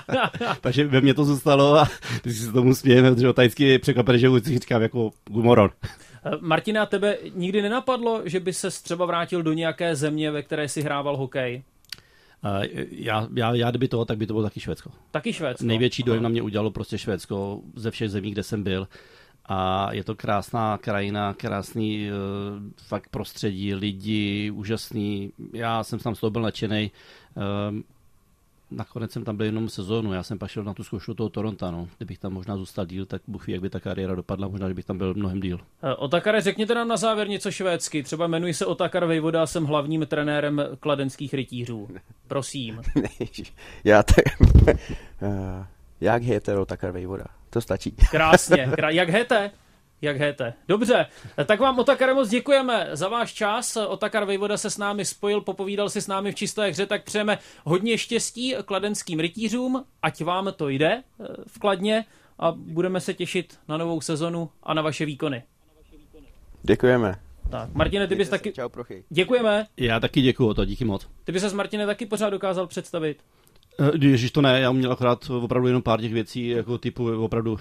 [0.60, 1.88] Takže ve mně to zůstalo a
[2.22, 5.70] ty si se tomu smějeme, protože tajsky je překvapený, že vždycky říkám jako gumoron.
[6.40, 10.82] Martina, tebe nikdy nenapadlo, že by se třeba vrátil do nějaké země, ve které si
[10.82, 11.62] hrával hokej?
[12.90, 14.90] Já, já, já, kdyby to, tak by to bylo taky Švédsko.
[15.10, 15.66] Taky Švédsko.
[15.66, 18.88] Největší dojem na mě udělalo prostě Švédsko ze všech zemí, kde jsem byl.
[19.46, 22.16] A je to krásná krajina, krásný uh,
[22.86, 25.32] fakt prostředí, lidi, úžasný.
[25.52, 26.90] Já jsem tam z toho byl nadšený.
[27.36, 27.80] Uh,
[28.76, 31.70] nakonec jsem tam byl jenom sezónu, já jsem pak šel na tu zkoušku toho Toronto,
[31.70, 31.88] no.
[31.98, 34.84] Kdybych tam možná zůstal díl, tak Bůh ví, jak by ta kariéra dopadla, možná, kdybych
[34.84, 35.60] tam byl mnohem díl.
[35.82, 40.06] Eh, Otakare, řekněte nám na závěr něco švédsky, třeba jmenuji se Otakar Vejvoda, jsem hlavním
[40.06, 41.88] trenérem kladenských rytířů.
[42.26, 42.80] Prosím.
[43.84, 44.24] já tak...
[45.24, 45.66] Eh,
[46.00, 47.24] jak heter Otakar Vejvoda?
[47.50, 47.90] To stačí.
[48.10, 48.90] Krásně, krá...
[48.90, 49.50] jak hete?
[50.02, 50.54] Jak hete?
[50.68, 51.06] Dobře,
[51.46, 53.76] tak vám Otakare moc děkujeme za váš čas.
[53.76, 57.38] Otakar Vejvoda se s námi spojil, popovídal si s námi v čisté hře, tak přejeme
[57.64, 62.04] hodně štěstí kladenským rytířům, ať vám to jde eh, v Kladně
[62.38, 65.42] a budeme se těšit na novou sezonu a na vaše výkony.
[66.62, 67.14] Děkujeme.
[67.50, 68.52] Tak, Martine, ty bys taky...
[68.52, 69.04] Čau, prochy.
[69.10, 69.66] Děkujeme.
[69.76, 71.08] Já taky děkuju to, díky moc.
[71.24, 73.22] Ty bys se s Martine taky pořád dokázal představit.
[73.80, 77.52] Eh, Ježíš to ne, já měl akorát opravdu jenom pár těch věcí, jako typu opravdu
[77.52, 77.58] uh,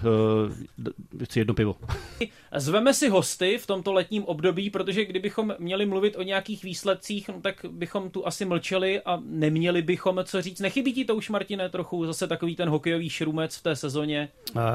[1.23, 1.75] chci jedno pivo.
[2.55, 7.41] Zveme si hosty v tomto letním období, protože kdybychom měli mluvit o nějakých výsledcích, no
[7.41, 10.59] tak bychom tu asi mlčeli a neměli bychom co říct.
[10.59, 14.29] Nechybí ti to už, Martine, trochu zase takový ten hokejový šrumec v té sezóně?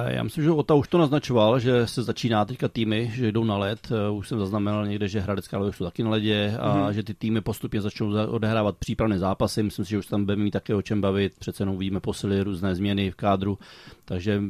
[0.08, 3.58] Já myslím, že Ota už to naznačoval, že se začíná teďka týmy, že jdou na
[3.58, 3.88] led.
[3.90, 6.90] Eh, už jsem zaznamenal někde, že Hradecká už jsou taky na ledě a mm-hmm.
[6.90, 9.62] že ty týmy postupně začnou odehrávat přípravné zápasy.
[9.62, 11.25] Myslím si, že už tam budeme mít také o čem bavit.
[11.38, 13.58] Přece jenom víme posily, různé změny v kádru,
[14.04, 14.42] takže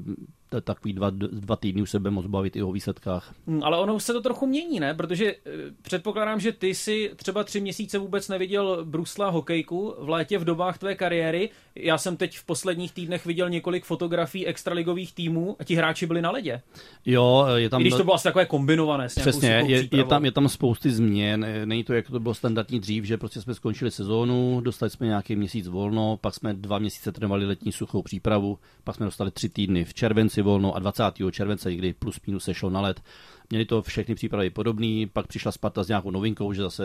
[0.64, 3.34] takový dva, dva týdny už se budeme moc bavit i o výsledkách.
[3.46, 4.94] Hmm, ale ono se to trochu mění, ne?
[4.94, 5.50] Protože eh,
[5.82, 10.78] předpokládám, že ty si třeba tři měsíce vůbec neviděl brusla hokejku v létě v dobách
[10.78, 11.50] tvé kariéry.
[11.74, 16.22] Já jsem teď v posledních týdnech viděl několik fotografií extraligových týmů a ti hráči byli
[16.22, 16.62] na ledě.
[17.06, 17.80] Jo, je tam...
[17.80, 20.90] I když to bylo asi takové kombinované s Přesně, je, je, tam, je tam spousty
[20.90, 21.46] změn.
[21.64, 25.36] Není to, jak to bylo standardní dřív, že prostě jsme skončili sezónu, dostali jsme nějaký
[25.36, 29.84] měsíc volno, pak jsme dva měsíce trénovali letní suchou přípravu, pak jsme dostali tři týdny
[29.84, 31.30] v červenci volno a 20.
[31.32, 33.00] července, kdy plus minus se šlo na let.
[33.50, 36.84] Měli to všechny přípravy podobný, pak přišla Sparta s nějakou novinkou, že zase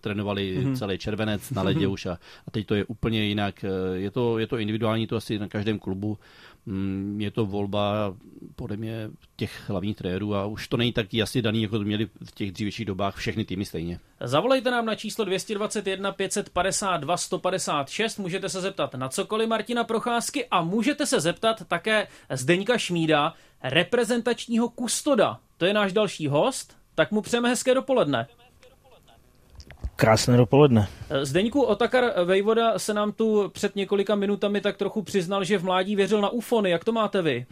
[0.00, 0.76] trénovali mm-hmm.
[0.76, 2.12] celý červenec na ledě už a,
[2.46, 3.64] a teď to je úplně jinak.
[3.94, 6.18] Je to, je to individuální, to asi na každém klubu.
[6.66, 8.14] Mm, je to volba
[8.56, 12.08] podle mě těch hlavních trenérů a už to není tak jasně daný, jako to měli
[12.24, 13.98] v těch dřívějších dobách všechny týmy stejně.
[14.20, 20.62] Zavolejte nám na číslo 221 552 156, můžete se zeptat na cokoliv Martina Procházky a
[20.62, 25.40] můžete se zeptat také Zdeňka Šmída, reprezentačního kustoda.
[25.62, 28.26] To je náš další host, tak mu přejeme hezké dopoledne.
[29.96, 30.88] Krásné dopoledne.
[31.22, 35.96] Zdeňku Otakar Vejvoda se nám tu před několika minutami tak trochu přiznal, že v mládí
[35.96, 36.70] věřil na ufony.
[36.70, 37.46] Jak to máte vy?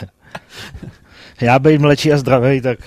[1.40, 2.78] Já být mlečí a zdravý, tak...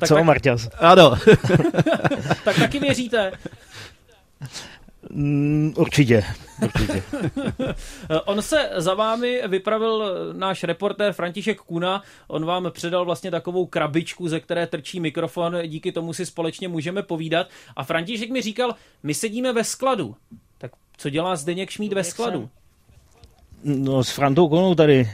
[0.00, 0.24] tak Co, tak...
[0.24, 0.68] Marťas?
[0.78, 1.10] Ano.
[2.44, 3.32] tak taky věříte?
[5.10, 6.24] Mm, určitě,
[6.62, 7.02] určitě.
[8.24, 12.02] On se za vámi vypravil náš reportér František Kuna.
[12.28, 15.56] On vám předal vlastně takovou krabičku, ze které trčí mikrofon.
[15.66, 17.46] Díky tomu si společně můžeme povídat.
[17.76, 20.16] A František mi říkal, my sedíme ve skladu.
[20.58, 22.48] Tak co dělá Zdeněk Šmíd ve skladu?
[23.64, 25.08] No s Frantou Konou tady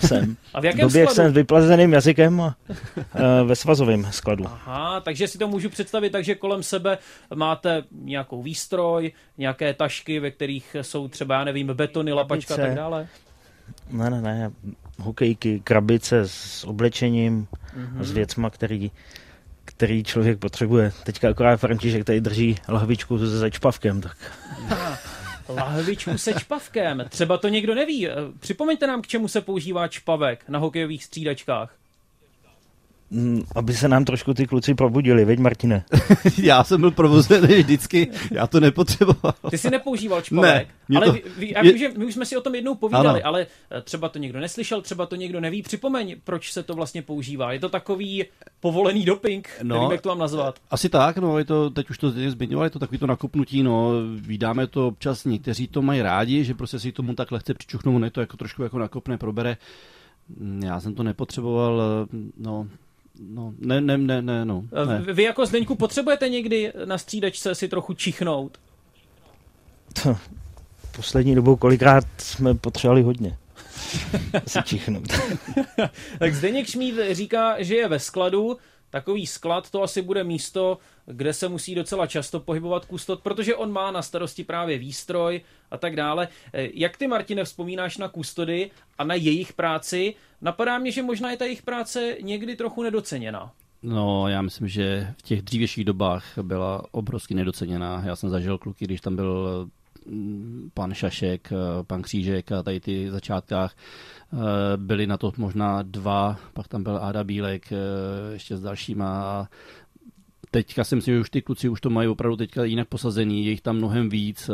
[0.00, 0.36] jsem.
[0.54, 1.14] A v jakém době, skladu?
[1.14, 4.44] jsem s vyplazeným jazykem a, uh, ve svazovém skladu.
[4.46, 6.98] Aha, takže si to můžu představit, takže kolem sebe
[7.34, 12.74] máte nějakou výstroj, nějaké tašky, ve kterých jsou třeba, já nevím, betony, lapačka a tak
[12.74, 13.08] dále.
[13.90, 14.50] Ne, ne, ne,
[14.98, 18.02] hokejky, krabice s oblečením, mm-hmm.
[18.02, 18.90] s věcma, který,
[19.64, 20.92] který člověk potřebuje.
[21.04, 24.16] Teďka akorát František tady drží lahvičku se začpavkem, tak...
[25.48, 27.04] Lahvičku se čpavkem.
[27.08, 28.08] Třeba to někdo neví.
[28.40, 31.74] Připomeňte nám, k čemu se používá čpavek na hokejových střídačkách.
[33.10, 35.84] Mm, aby se nám trošku ty kluci probudili, veď Martine?
[36.42, 39.34] já jsem byl provozený vždycky, já to nepotřeboval.
[39.50, 41.12] Ty jsi nepoužíval čpavek, ne, ale to...
[41.38, 43.28] vy, já vím, že my už jsme si o tom jednou povídali, ano.
[43.28, 45.62] ale eh, třeba to někdo neslyšel, třeba to někdo neví.
[45.62, 47.52] Připomeň, proč se to vlastně používá.
[47.52, 48.24] Je to takový
[48.60, 50.58] povolený doping, no, nevím, jak to mám nazvat.
[50.70, 53.92] Asi tak, no, je to, teď už to zmiňovali, je to takový to nakopnutí, no,
[54.16, 58.10] vydáme to občas, někteří to mají rádi, že prostě si tomu tak lehce přičuchnou, ne
[58.10, 59.56] to jako trošku jako nakopne, probere.
[60.64, 62.68] Já jsem to nepotřeboval, eh, no,
[63.20, 64.64] No, ne, ne, ne, ne, no.
[64.86, 65.12] Ne.
[65.12, 68.58] Vy jako Zdeňku potřebujete někdy na střídačce si trochu čichnout?
[70.02, 70.16] To,
[70.96, 73.38] poslední dobou kolikrát jsme potřebovali hodně.
[74.46, 75.12] si čichnout.
[76.18, 78.56] tak Zdeněk Šmíd říká, že je ve skladu,
[78.96, 83.72] takový sklad to asi bude místo, kde se musí docela často pohybovat kustot, protože on
[83.72, 86.28] má na starosti právě výstroj a tak dále.
[86.52, 90.14] Jak ty, Martine, vzpomínáš na kustody a na jejich práci?
[90.40, 93.52] Napadá mě, že možná je ta jejich práce někdy trochu nedoceněná.
[93.82, 98.02] No, já myslím, že v těch dřívějších dobách byla obrovsky nedoceněná.
[98.06, 99.68] Já jsem zažil kluky, když tam byl
[100.74, 101.52] pan Šašek,
[101.86, 103.74] pan Křížek a tady ty začátkách.
[104.32, 104.36] Eh,
[104.76, 107.76] byli na to možná dva, pak tam byl Áda Bílek eh,
[108.32, 109.48] ještě s dalšíma
[110.56, 113.50] Teďka si myslím, že už ty kluci už to mají opravdu teďka jinak posazený, je
[113.50, 114.52] jich tam mnohem víc, eh,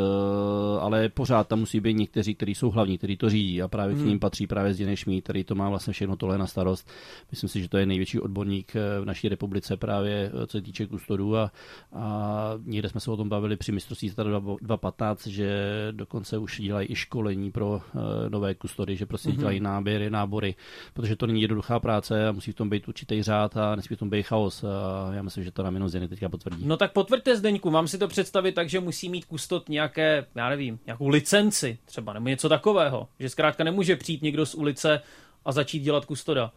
[0.81, 4.05] ale pořád tam musí být někteří, kteří jsou hlavní, kteří to řídí a právě hmm.
[4.05, 6.91] k ním patří právě Zdeněk Šmí, který to má vlastně všechno tohle na starost.
[7.31, 10.63] Myslím si, že to je největší odborník eh, v naší republice právě eh, co se
[10.63, 11.53] týče kustodů a,
[11.93, 15.49] a někde jsme se o tom bavili při mistrovství 2015, že
[15.91, 17.81] dokonce už dělají i školení pro
[18.29, 19.39] nové kustody, že prostě hmm.
[19.39, 20.55] dělají náběry, nábory,
[20.95, 23.99] protože to není jednoduchá práce a musí v tom být určitý řád a nesmí v
[23.99, 24.65] tom být chaos.
[24.65, 26.67] A já myslím, že to na Zdeněk teďka potvrdí.
[26.67, 30.49] No tak potvrďte Zdeňku, mám si to představit tak, že musí mít kustot nějaké, já
[30.49, 35.01] nevím, nějakou licenci třeba, nebo něco takového, že zkrátka nemůže přijít někdo z ulice
[35.45, 36.53] a začít dělat kustoda.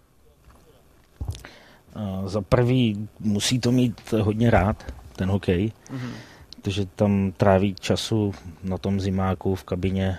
[2.25, 6.13] Za prvý musí to mít hodně rád, ten hokej, mm-hmm.
[6.61, 10.17] protože tam tráví času na tom zimáku v kabině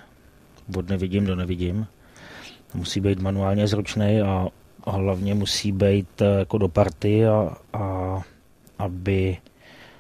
[0.77, 1.87] od nevidím do nevidím.
[2.75, 4.49] Musí být manuálně zručný a
[4.87, 8.23] hlavně musí být eh, jako do party a, a
[8.79, 9.37] aby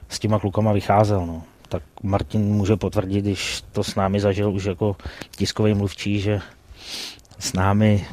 [0.08, 1.26] s těma klukama vycházel.
[1.26, 1.42] No.
[1.68, 4.96] Tak Martin může potvrdit, když to s námi zažil už jako
[5.30, 6.40] tiskový mluvčí, že
[7.38, 8.06] s námi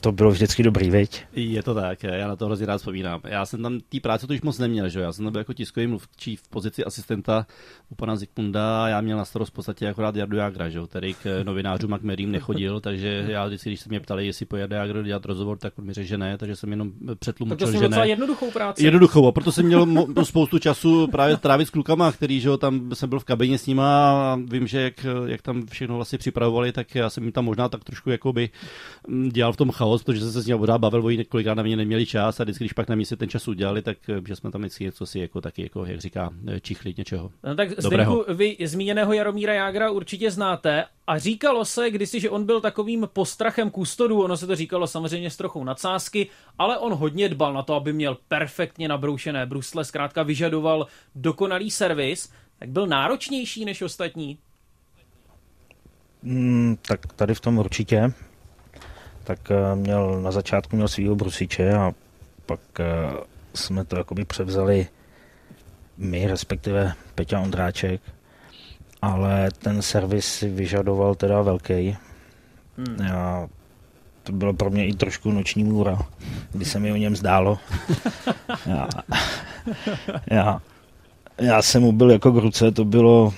[0.00, 1.24] to bylo vždycky dobrý, veď?
[1.32, 3.20] Je to tak, já na to hrozně rád vzpomínám.
[3.24, 5.52] Já jsem tam té práce to už moc neměl, že Já jsem tam byl jako
[5.52, 7.46] tiskový mluvčí v pozici asistenta
[7.88, 11.14] u pana Zikmunda a já měl na starost v podstatě akorát Jardu Jagra, že který
[11.14, 14.76] k novinářům a k médiím nechodil, takže já vždycky, když se mě ptali, jestli pojede
[14.76, 18.08] Jagr dělat rozhovor, tak on mi řekl, že ne, takže jsem jenom přetlumočil, že ne.
[18.08, 18.84] jednoduchou práci.
[18.84, 22.94] Jednoduchou, a proto jsem měl mo- spoustu času právě trávit s klukama, který, že tam
[22.94, 26.72] jsem byl v kabině s nima a vím, že jak, jak tam všechno vlastně připravovali,
[26.72, 28.50] tak já jsem jim tam možná tak trošku jakoby
[29.32, 31.76] dělal v tom chaos, protože jsem se s ním pořád bavil, oni kolikrát na mě
[31.76, 34.50] neměli čas a vždycky, když pak na místě ten čas udělali, tak eh, že jsme
[34.50, 37.30] tam vždycky něco si jako taky, jako, jak říká, eh, čichlit něčeho.
[37.44, 42.46] No tak Zdenku, vy zmíněného Jaromíra Jágra určitě znáte a říkalo se kdysi, že on
[42.46, 47.28] byl takovým postrachem kustodu, ono se to říkalo samozřejmě s trochou nadsázky, ale on hodně
[47.28, 53.64] dbal na to, aby měl perfektně nabroušené brusle, zkrátka vyžadoval dokonalý servis, tak byl náročnější
[53.64, 54.38] než ostatní.
[56.22, 58.12] Mm, tak tady v tom určitě
[59.30, 61.92] tak eh, měl na začátku měl svýho brusiče a
[62.46, 62.84] pak eh,
[63.54, 64.86] jsme to jakoby převzali
[65.98, 68.00] my, respektive Peťa Ondráček,
[69.02, 71.96] ale ten servis si vyžadoval teda velký.
[72.76, 73.06] Hmm.
[73.06, 73.48] Já,
[74.22, 75.98] to bylo pro mě i trošku noční můra,
[76.52, 77.58] kdy se mi o něm zdálo.
[78.66, 78.88] já,
[80.30, 80.62] já,
[81.38, 83.34] já jsem mu byl jako k ruce, to bylo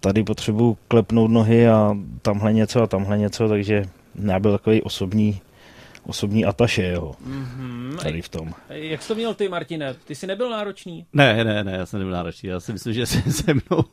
[0.00, 5.40] tady potřebuji klepnout nohy a tamhle něco a tamhle něco, takže já byl takový osobní,
[6.06, 7.16] osobní ataše jeho.
[7.28, 7.96] Mm-hmm.
[7.96, 8.52] Tady v tom.
[8.68, 9.94] Jak jsi to měl ty, Martine?
[10.04, 11.06] Ty jsi nebyl náročný?
[11.12, 12.48] Ne, ne, ne, já jsem nebyl náročný.
[12.48, 13.84] Já si myslím, že se mnou,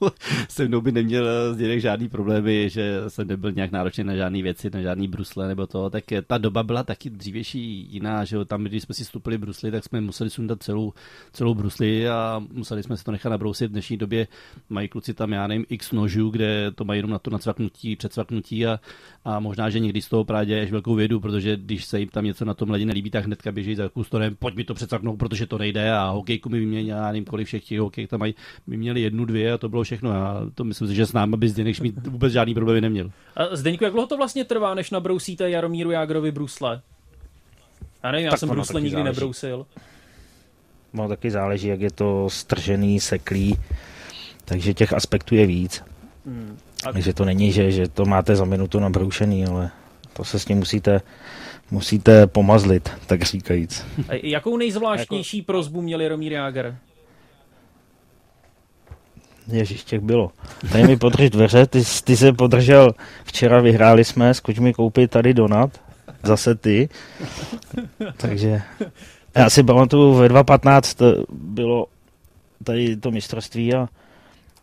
[0.49, 4.69] se mnou by neměl sdělek žádný problémy, že jsem nebyl nějak náročný na žádné věci,
[4.69, 5.89] na žádný brusle nebo to.
[5.89, 9.83] Tak ta doba byla taky dřívější jiná, že tam, když jsme si stupili brusly, tak
[9.83, 10.93] jsme museli sundat celou,
[11.33, 13.69] celou brusli a museli jsme si to nechat nabrousit.
[13.69, 14.27] V dnešní době
[14.69, 18.65] mají kluci tam, já nevím, x nožů, kde to mají jenom na to nacvaknutí, předcvaknutí
[18.65, 18.79] a,
[19.25, 22.25] a možná, že někdy z toho právě děláš velkou vědu, protože když se jim tam
[22.25, 25.47] něco na tom ledě nelíbí, tak hnedka běží za kustorem, pojď mi to přecaknout, protože
[25.47, 28.35] to nejde a hokejku mi vyměnil, já nevím, kolik všech těch hokej tam mají,
[28.67, 30.11] my měli jednu, dvě a to bylo všechno.
[30.11, 33.11] A to myslím si, že s námi by Zdeněk mít vůbec žádný problémy neměl.
[33.35, 36.81] A Zdeňku, jak dlouho to vlastně trvá, než nabrousíte Jaromíru Jágrovi brusle?
[38.03, 39.05] Já nevím, já tak jsem brusle nikdy záleží.
[39.05, 39.65] nebrousil.
[40.93, 43.57] No taky záleží, jak je to stržený, seklý,
[44.45, 45.83] takže těch aspektů je víc.
[46.25, 46.57] Hmm.
[46.85, 46.91] A...
[46.91, 49.71] Takže to není, že, že to máte za minutu nabroušený, ale
[50.13, 51.01] to se s ním musíte,
[51.71, 53.85] musíte pomazlit, tak říkajíc.
[54.09, 55.45] A jakou nejzvláštnější jako...
[55.45, 56.77] prozbu měl Jaromír Jáger?
[59.47, 60.31] Ježíš, těch bylo.
[60.71, 62.91] Tady mi podrž dveře, ty, ty se podržel,
[63.23, 65.81] včera vyhráli jsme, skoč mi koupit tady donat,
[66.23, 66.89] zase ty.
[68.17, 68.61] Takže
[69.35, 71.85] já si pamatuju, ve 2.15 bylo
[72.63, 73.87] tady to mistrovství a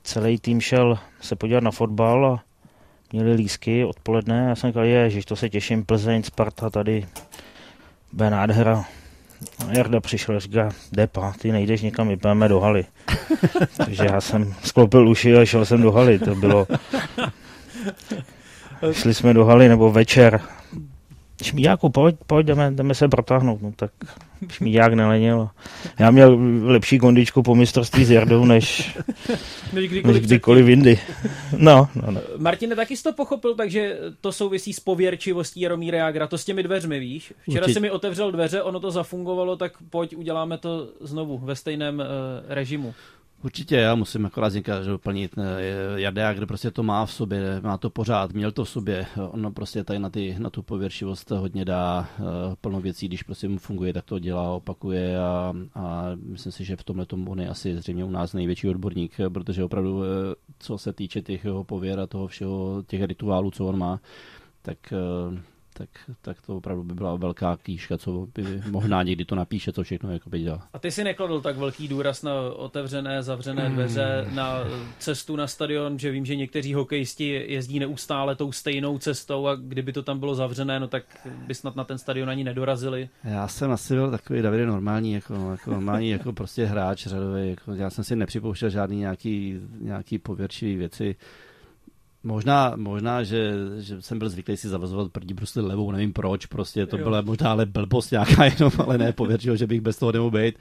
[0.03, 2.43] celý tým šel se podívat na fotbal a
[3.14, 4.46] měli lísky odpoledne.
[4.48, 7.07] Já jsem říkal, ježiš, to se těším, Plzeň, Sparta tady,
[8.12, 8.85] bude nádhera.
[9.59, 12.85] A Jarda přišel a říká, Depa, ty nejdeš někam, my půjdeme do haly.
[13.77, 16.18] Takže já jsem sklopil uši a šel jsem do haly.
[16.18, 16.66] To bylo...
[18.92, 20.40] Šli jsme do haly, nebo večer,
[21.44, 23.62] Šmíďáku, pojď, pojď, jdeme, jdeme se protáhnout.
[23.62, 23.90] No tak
[24.48, 25.48] Šmíďák nelenil.
[25.98, 28.98] Já měl lepší kondičku po mistrovství s Jardou, než,
[29.72, 30.98] než kdykoliv, než kdykoliv jindy.
[31.59, 32.20] No, no, no.
[32.37, 36.62] Martine, taky jsi to pochopil, takže to souvisí s pověrčivostí Jaromíra Jágra, to s těmi
[36.62, 37.33] dveřmi, víš?
[37.42, 37.74] Včera Určitě.
[37.74, 42.04] si mi otevřel dveře, ono to zafungovalo, tak pojď, uděláme to znovu ve stejném uh,
[42.48, 42.94] režimu.
[43.44, 45.35] Určitě, já musím akorát že doplnit.
[45.94, 49.07] Jadea, kde prostě to má v sobě, má to pořád, měl to v sobě.
[49.30, 52.26] Ono prostě tady na, ty, na tu pověršivost hodně dá uh,
[52.61, 56.76] plno věcí, když prostě mu funguje, tak to dělá, opakuje a, a myslím si, že
[56.76, 60.02] v tomhle tomu on je asi zřejmě u nás největší odborník, protože opravdu,
[60.59, 64.00] co se týče těch jeho pověr a toho všeho, těch rituálů, co on má,
[64.62, 64.78] tak
[65.79, 65.89] tak,
[66.23, 70.13] tak to opravdu by byla velká kýška, co by možná někdy to napíše, co všechno
[70.13, 70.61] jako by dělal.
[70.73, 74.37] A ty si nekladl tak velký důraz na otevřené, zavřené dveře, hmm.
[74.37, 74.59] na
[74.99, 79.93] cestu na stadion, že vím, že někteří hokejisti jezdí neustále tou stejnou cestou a kdyby
[79.93, 81.05] to tam bylo zavřené, no tak
[81.47, 83.09] by snad na ten stadion ani nedorazili.
[83.25, 87.75] Já jsem asi byl takový David normální, jako, jako normální jako prostě hráč řadový, jako,
[87.75, 91.17] já jsem si nepřipouštěl žádný nějaký, nějaký pověrčivý věci.
[92.25, 96.87] Možná, možná že, že, jsem byl zvyklý si zavazovat první brusli levou, nevím proč, prostě
[96.87, 97.05] to jo.
[97.05, 100.59] byla možná ale blbost nějaká jenom, ale ne pověřil, že bych bez toho nemohl být,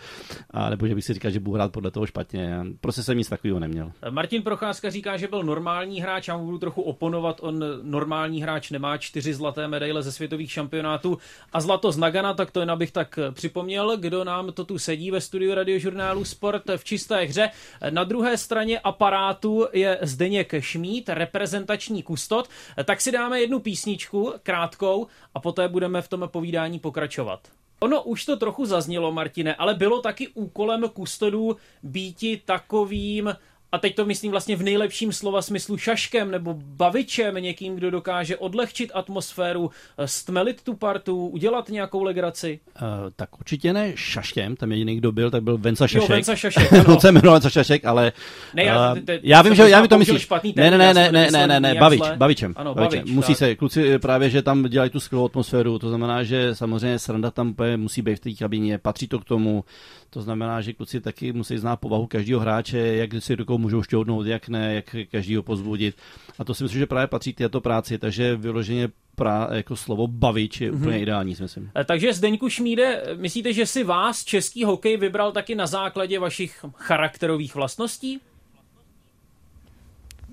[0.51, 2.65] a nebo že bych si říkal, že budu hrát podle toho špatně.
[2.81, 3.91] Prostě jsem nic takového neměl.
[4.09, 8.71] Martin Procházka říká, že byl normální hráč, já mu budu trochu oponovat, on normální hráč
[8.71, 11.17] nemá čtyři zlaté medaile ze světových šampionátů
[11.53, 15.11] a zlato z Nagana, tak to jen abych tak připomněl, kdo nám to tu sedí
[15.11, 17.49] ve studiu radiožurnálu Sport v čisté hře.
[17.89, 22.49] Na druhé straně aparátu je Zdeněk Šmít, reprezent prezentační kustot,
[22.85, 27.47] tak si dáme jednu písničku, krátkou, a poté budeme v tom povídání pokračovat.
[27.79, 33.35] Ono už to trochu zaznělo, Martine, ale bylo taky úkolem kustodů býti takovým
[33.73, 38.37] a teď to myslím vlastně v nejlepším slova smyslu šaškem nebo bavičem, někým, kdo dokáže
[38.37, 42.59] odlehčit atmosféru, eh, stmelit tu partu, udělat nějakou legraci?
[42.81, 46.09] Uh, tak určitě ne šaškem, tam jediný, kdo byl, tak byl Venca Šašek.
[46.09, 46.99] Jo, Venca Šašek, ano.
[46.99, 48.11] Se jmenoval Venca Šašek, ale...
[48.53, 50.29] Ne, já, te, já vím, že já mi to myslíš.
[50.55, 52.53] Ne, ne, ne, ne, ne, ne, ne, ne, bavič, bavičem.
[52.57, 53.01] Ano, bavič.
[53.05, 53.37] Musí tak.
[53.37, 57.55] se, kluci právě, že tam dělají tu skvělou atmosféru, to znamená, že samozřejmě sranda tam
[57.75, 59.63] musí být v té kabině, patří to k tomu,
[60.09, 64.25] to znamená, že kluci taky musí znát povahu každého hráče, jak si rukou můžou šťoudnout,
[64.25, 65.95] jak ne, jak každého pozbudit.
[66.39, 70.07] A to si myslím, že právě patří k této práci, takže vyloženě pra, jako slovo
[70.07, 71.01] bavič je úplně mm-hmm.
[71.01, 71.71] ideální, si myslím.
[71.79, 76.65] E, takže Zdeňku Šmíde, myslíte, že si vás český hokej vybral taky na základě vašich
[76.75, 78.19] charakterových vlastností?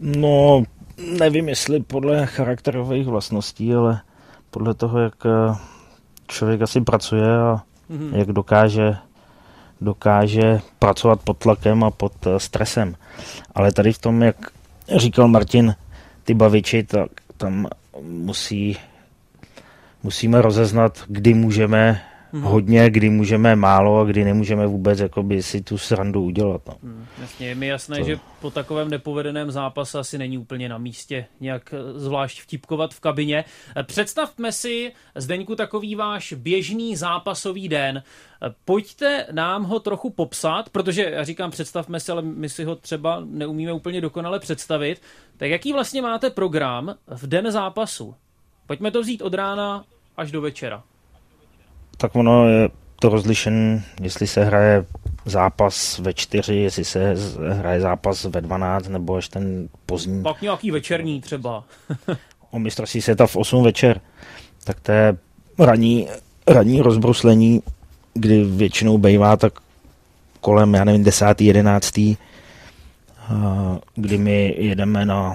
[0.00, 0.62] No,
[1.18, 4.00] nevím, jestli podle charakterových vlastností, ale
[4.50, 5.54] podle toho, jak eh,
[6.26, 8.16] člověk asi pracuje a mm-hmm.
[8.16, 8.96] jak dokáže
[9.80, 12.96] dokáže pracovat pod tlakem a pod eh, stresem.
[13.54, 14.36] Ale tady v tom, jak
[14.96, 15.74] říkal Martin,
[16.24, 17.68] ty baviči, tak tam
[18.02, 18.76] musí,
[20.02, 22.00] musíme rozeznat, kdy můžeme
[22.32, 22.42] hmm.
[22.42, 26.62] hodně, kdy můžeme málo a kdy nemůžeme vůbec jakoby, si tu srandu udělat.
[26.66, 26.74] No.
[26.82, 28.04] Hmm, jasně, je mi jasné, to...
[28.04, 33.00] že po takovém nepovedeném zápase asi není úplně na místě nějak eh, zvlášť vtipkovat v
[33.00, 33.44] kabině.
[33.76, 38.02] Eh, představme si, Zdeňku, takový váš běžný zápasový den.
[38.42, 42.76] Eh, pojďte nám ho trochu popsat, protože já říkám představme si, ale my si ho
[42.76, 45.02] třeba neumíme úplně dokonale představit.
[45.36, 48.14] Tak jaký vlastně máte program v den zápasu?
[48.66, 49.84] Pojďme to vzít od rána
[50.16, 50.82] až do večera
[52.00, 54.84] tak ono je to rozlišen, jestli se hraje
[55.24, 57.14] zápas ve čtyři, jestli se
[57.50, 60.22] hraje zápas ve 12, nebo až ten pozdní.
[60.22, 61.64] Pak nějaký večerní třeba.
[62.50, 64.00] o mistrovství světa v 8 večer.
[64.64, 65.16] Tak to je
[65.58, 66.08] ranní,
[66.46, 67.62] ranní rozbruslení,
[68.14, 69.52] kdy většinou bývá tak
[70.40, 71.40] kolem, já nevím, 10.
[71.40, 72.00] 11.
[73.94, 75.34] kdy my jedeme na,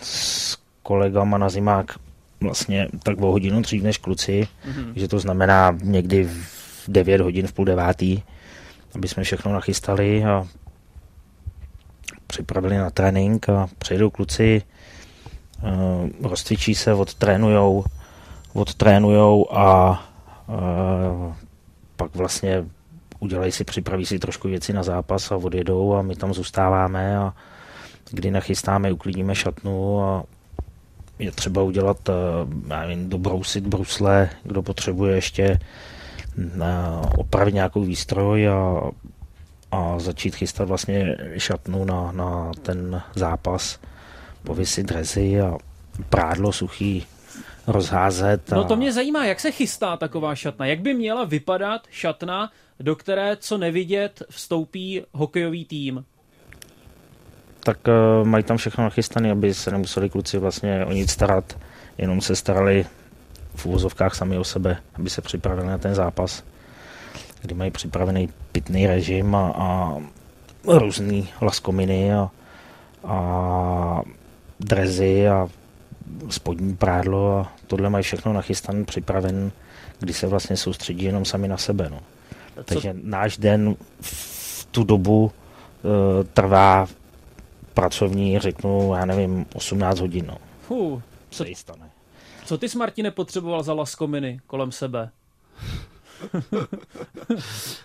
[0.00, 2.01] s kolegama na zimák
[2.42, 4.92] vlastně tak o hodinu dřív než kluci, mm-hmm.
[4.96, 8.22] že to znamená někdy v 9 hodin, v půl devátý,
[8.94, 10.46] aby jsme všechno nachystali a
[12.26, 14.62] připravili na trénink a přejdou kluci,
[15.62, 17.84] uh, rozcvičí se, odtrénujou,
[18.52, 19.90] odtrénujou a
[20.46, 21.34] uh,
[21.96, 22.64] pak vlastně
[23.20, 27.34] udělají si, připraví si trošku věci na zápas a odjedou a my tam zůstáváme a
[28.10, 30.24] kdy nachystáme, uklidíme šatnu a
[31.22, 32.12] je třeba udělat eh,
[32.68, 35.58] já nevím, dobrousit brusle, kdo potřebuje ještě eh,
[37.16, 38.80] opravit nějakou výstroj a,
[39.70, 43.78] a začít chystat vlastně šatnu na, na ten zápas,
[44.42, 45.58] pověsit drezy a
[46.08, 47.06] prádlo suchý
[47.66, 48.52] rozházet.
[48.52, 48.56] A...
[48.56, 52.96] No to mě zajímá, jak se chystá taková šatna, jak by měla vypadat šatna, do
[52.96, 56.04] které, co nevidět, vstoupí hokejový tým
[57.64, 61.58] tak uh, mají tam všechno nachystané, aby se nemuseli kluci vlastně o nic starat,
[61.98, 62.86] jenom se starali
[63.54, 66.44] v úvozovkách sami o sebe, aby se připravili na ten zápas,
[67.42, 69.98] kdy mají připravený pitný režim a, a
[70.66, 72.30] různý laskominy a,
[73.04, 74.02] a
[74.60, 75.48] drezy a
[76.30, 79.52] spodní prádlo a tohle mají všechno nachystané, připraven,
[79.98, 81.88] kdy se vlastně soustředí jenom sami na sebe.
[81.90, 81.98] No.
[82.64, 85.32] Takže náš den v tu dobu
[86.32, 86.86] trvá
[87.74, 90.26] pracovní, řeknu, já nevím, 18 hodin.
[90.26, 90.38] No.
[90.60, 91.44] Fuh, co,
[92.44, 95.10] co ty s Martine potřeboval za laskominy kolem sebe?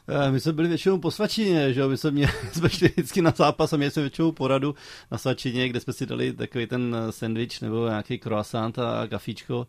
[0.09, 1.89] Eh, my jsme byli většinou po svačině, že jo?
[1.89, 4.75] My jsme, měli, jsme šli vždycky na zápas a měli jsme většinou poradu
[5.11, 9.67] na svačině, kde jsme si dali takový ten sandwich nebo nějaký croissant a kafíčko.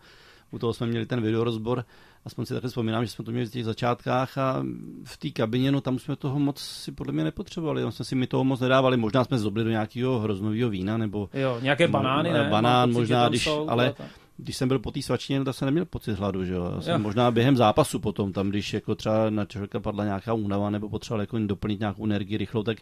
[0.50, 1.84] U toho jsme měli ten videorozbor
[2.28, 4.64] aspoň si takhle vzpomínám, že jsme to měli v těch začátkách a
[5.04, 8.14] v té kabině, no tam jsme toho moc si podle mě nepotřebovali, tam jsme si
[8.14, 11.28] mi toho moc nedávali, možná jsme zobli do nějakého hroznového vína, nebo...
[11.32, 12.48] Jo, nějaké banány, ne?
[12.50, 13.94] Banán pocit, možná, když, jsou, ale
[14.40, 16.82] když jsem byl po té svačině, tak jsem neměl pocit hladu, že jo.
[16.82, 20.88] Jsem možná během zápasu potom, tam když jako třeba na člověka padla nějaká únava nebo
[20.88, 22.78] potřeboval jako doplnit nějakou energii rychlou, tak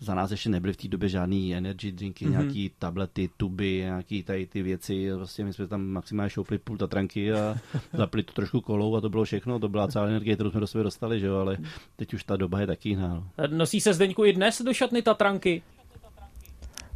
[0.00, 2.30] za nás ještě nebyly v té době žádný energy drinky, mm-hmm.
[2.30, 5.12] nějaký tablety, tuby, nějaký tady ty věci.
[5.12, 7.56] Vlastně my jsme tam maximálně šoupli půl tatranky a
[7.92, 9.58] zapli to trošku kolou a to bylo všechno.
[9.58, 11.58] To byla celá energie, kterou jsme do sebe dostali, že jo, ale
[11.96, 13.08] teď už ta doba je taky jiná.
[13.08, 13.24] No.
[13.46, 15.62] Nosí se Zdeňku i dnes do šatny tatranky?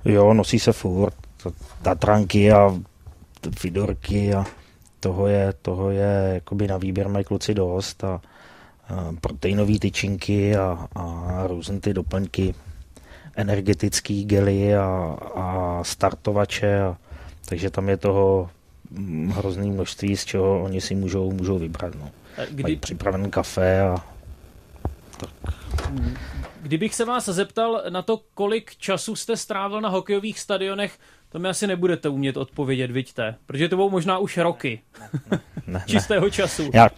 [0.05, 1.14] Jo, nosí se furt.
[1.82, 2.80] Tatranky a
[3.59, 4.45] fidorky a
[5.01, 8.20] toho je, toho je jakoby na výběr mají kluci dost a,
[8.88, 12.55] a proteinové tyčinky a, a různé ty doplňky
[13.36, 16.97] energetický gely a, a startovače, a,
[17.49, 18.51] takže tam je toho
[19.28, 21.95] hrozné množství, z čeho oni si můžou, můžou vybrat.
[21.95, 22.11] No.
[22.51, 22.62] Kdy...
[22.62, 23.97] Mají připraven kafe a
[25.16, 25.55] tak.
[26.62, 30.99] Kdybych se vás zeptal na to, kolik času jste strávil na hokejových stadionech,
[31.32, 35.40] to mi asi nebudete umět odpovědět, vidíte, protože to budou možná už roky ne, ne,
[35.66, 36.30] ne, čistého ne.
[36.30, 36.70] času.
[36.74, 36.90] Já,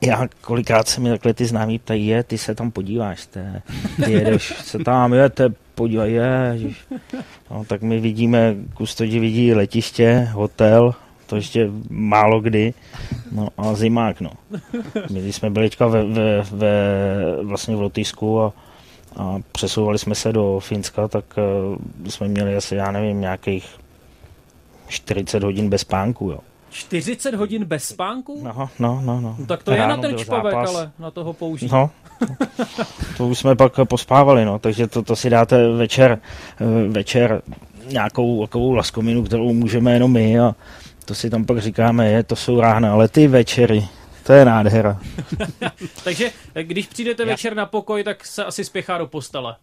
[0.00, 3.62] já kolikrát se mi takhle ty známí ptají, je, ty se tam podíváš, te,
[4.04, 6.58] ty jedeš se tam, je, te podívaj, je,
[7.50, 10.94] no, tak my vidíme, kustodi vidí letiště, hotel,
[11.26, 12.74] to ještě málo kdy,
[13.32, 14.30] no a zimák, no.
[15.10, 16.72] My jsme byli ve, ve, ve,
[17.42, 18.52] vlastně v Lotyšsku a,
[19.16, 21.76] a přesouvali jsme se do Finska, tak uh,
[22.10, 23.68] jsme měli asi, já nevím, nějakých
[24.88, 26.38] 40 hodin bez spánku, jo.
[26.70, 28.40] 40 hodin bez spánku?
[28.42, 29.20] No, no, no.
[29.20, 29.36] no.
[29.38, 30.74] no tak to Ráno je na ten čpavek, zápas.
[30.74, 31.72] ale na toho použít.
[31.72, 31.90] No,
[33.16, 36.18] to už jsme pak pospávali, no, takže to, to si dáte večer,
[36.60, 37.42] eh, večer
[37.86, 40.54] nějakou takovou laskominu, kterou můžeme jenom my a
[41.04, 43.88] to si tam pak říkáme, je, to jsou rána, ale ty večery,
[44.30, 44.98] to je nádhera.
[46.04, 47.28] takže eh, když přijdete Já.
[47.28, 49.56] večer na pokoj, tak se asi spěchá do postele.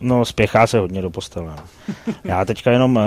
[0.00, 1.46] No, spěchá se hodně do postele.
[1.56, 1.64] No.
[2.24, 3.02] Já teďka jenom uh,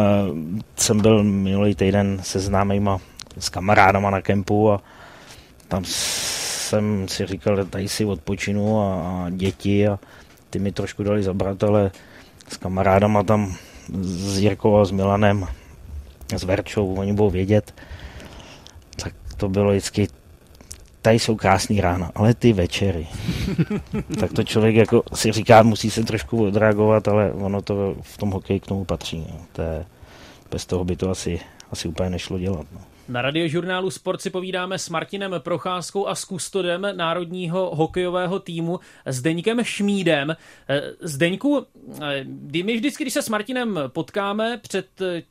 [0.75, 2.99] jsem byl minulý týden se známýma
[3.39, 4.81] s kamarádama na kempu a
[5.67, 9.99] tam jsem si říkal, že tady si odpočinu a, a děti a
[10.49, 11.91] ty mi trošku dali zabrat, ale
[12.47, 13.55] s kamarádama tam
[14.01, 15.47] s Jirkou a s Milanem,
[16.35, 17.73] s Verčou, oni budou vědět,
[19.03, 20.07] tak to bylo vždycky
[21.01, 23.07] tady jsou krásný rána, ale ty večery.
[24.19, 28.31] tak to člověk jako si říká, musí se trošku odreagovat, ale ono to v tom
[28.31, 29.19] hokeji k tomu patří.
[29.19, 29.39] No.
[29.51, 29.85] To je,
[30.51, 31.39] bez toho by to asi,
[31.71, 32.65] asi úplně nešlo dělat.
[32.71, 32.81] No.
[33.09, 39.63] Na radiožurnálu Sport si povídáme s Martinem Procházkou a s kustodem národního hokejového týmu Zdeňkem
[39.63, 40.35] Šmídem.
[40.69, 41.65] Eh, Zdeňku,
[42.01, 42.25] eh,
[42.63, 44.87] my vždycky, když se s Martinem potkáme před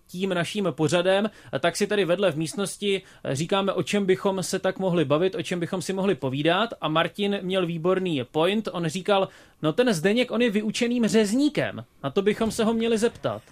[0.07, 3.03] tím naším pořadem, tak si tady vedle v místnosti
[3.33, 6.89] říkáme, o čem bychom se tak mohli bavit, o čem bychom si mohli povídat a
[6.89, 9.29] Martin měl výborný point, on říkal,
[9.63, 13.43] no ten Zdeněk, on je vyučeným řezníkem, na to bychom se ho měli zeptat.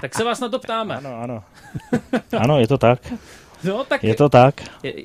[0.00, 0.96] Tak se vás na to ptáme.
[0.96, 1.44] Ano, ano.
[2.38, 3.12] Ano, je to tak.
[3.64, 4.54] No, tak je to tak.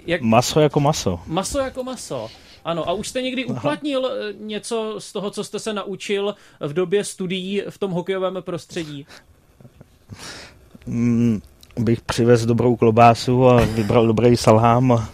[0.06, 0.22] Jak...
[0.22, 1.20] Maso jako maso.
[1.28, 2.30] Maso jako maso.
[2.66, 4.16] Ano, a už jste někdy uplatnil Aha.
[4.30, 9.06] Eh, něco z toho, co jste se naučil v době studií v tom hokejovém prostředí?
[10.86, 11.42] Mm,
[11.80, 15.10] bych přivez dobrou klobásu a vybral dobrý salám a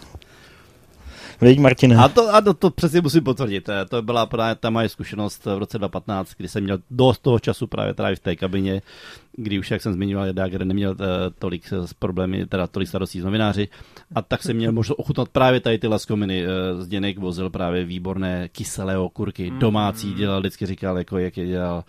[1.40, 1.96] Veď, Martine.
[1.96, 3.68] A to, a to, to přesně musím potvrdit.
[3.68, 7.38] Eh, to byla právě ta moje zkušenost v roce 2015, kdy jsem měl dost toho
[7.38, 8.82] času právě tady v té kabině,
[9.36, 10.96] kdy už, jak jsem zmiňoval, Dager neměl uh,
[11.38, 13.68] tolik s problémy, teda tolik starostí z novináři,
[14.14, 16.46] a tak jsem měl možnost ochutnat právě tady ty laskominy.
[16.46, 19.58] Uh, Zděnek vozil právě výborné kyselé okurky, mm.
[19.58, 21.84] domácí, dělal, vždycky říkal, jako jak je dělal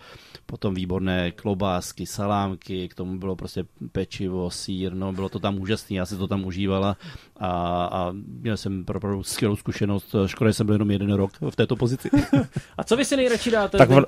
[0.50, 5.96] potom výborné klobásky, salámky, k tomu bylo prostě pečivo, sír, no bylo to tam úžasné,
[5.96, 6.96] já si to tam užívala
[7.36, 7.48] a,
[7.84, 11.76] a měl jsem opravdu skvělou zkušenost, škoda, že jsem byl jenom jeden rok v této
[11.76, 12.10] pozici.
[12.78, 14.04] a co vy si nejradši dáte, tak vr...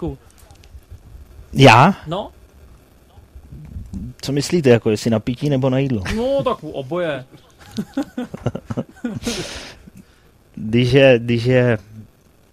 [1.53, 1.95] Já?
[2.07, 2.30] No?
[4.22, 6.03] Co myslíte, jako jestli na pití nebo na jídlo?
[6.16, 7.24] No, tak oboje.
[10.55, 11.78] když je, když je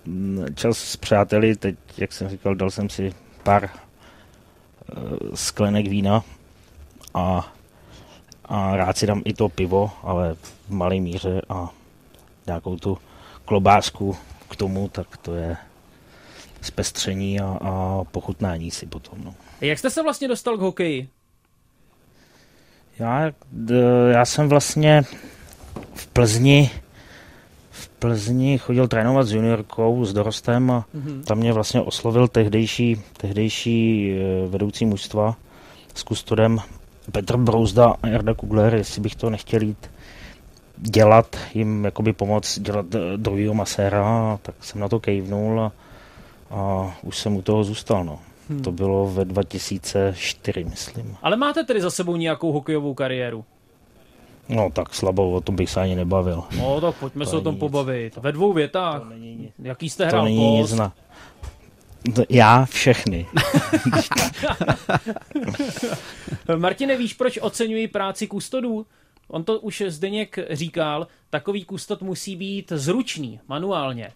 [0.06, 3.14] mm, čas s přáteli, teď, jak jsem říkal, dal jsem si
[3.44, 6.24] pár uh, sklenek vína
[7.14, 7.54] a,
[8.46, 11.70] a rád si dám i to pivo, ale v malé míře a
[12.48, 12.98] nějakou tu
[13.46, 14.18] klobásku
[14.50, 15.58] k tomu, tak to je
[16.62, 19.24] zpestření a, a pochutnání si potom.
[19.24, 19.36] No.
[19.62, 21.10] Jak jste se vlastně dostal k hokeji?
[23.00, 23.32] Já,
[24.12, 25.04] já jsem vlastně
[25.94, 26.72] v Plzni
[27.72, 31.24] v Plzni chodil trénovat s juniorkou, s dorostem a mm-hmm.
[31.24, 35.36] tam mě vlastně oslovil tehdejší, tehdejší eh, vedoucí mužstva
[35.96, 36.60] s kustodem
[37.12, 39.92] Petr Brouzda a Jarda Kugler, jestli bych to nechtěl jít
[40.78, 45.72] dělat, jim jakoby pomoct dělat eh, druhýho maséra, tak jsem na to kejvnul a,
[46.52, 48.04] a už jsem u toho zůstal.
[48.04, 48.20] No.
[48.50, 48.62] Hmm.
[48.62, 51.18] To bylo ve 2004, myslím.
[51.22, 53.46] Ale máte tedy za sebou nějakou hokejovou kariéru?
[54.50, 56.44] No tak slabou, o tom bych se ani nebavil.
[56.58, 57.60] No tak pojďme to se o tom nic.
[57.60, 58.18] pobavit.
[58.18, 59.02] Ve dvou větách.
[59.02, 59.52] To není.
[59.60, 60.94] Jaký jste hrál to není nic na...
[62.30, 63.26] Já všechny.
[66.56, 68.86] Martine, víš, proč oceňuji práci kustodů?
[69.28, 74.12] On to už Zdeněk říkal, takový kustot musí být zručný, manuálně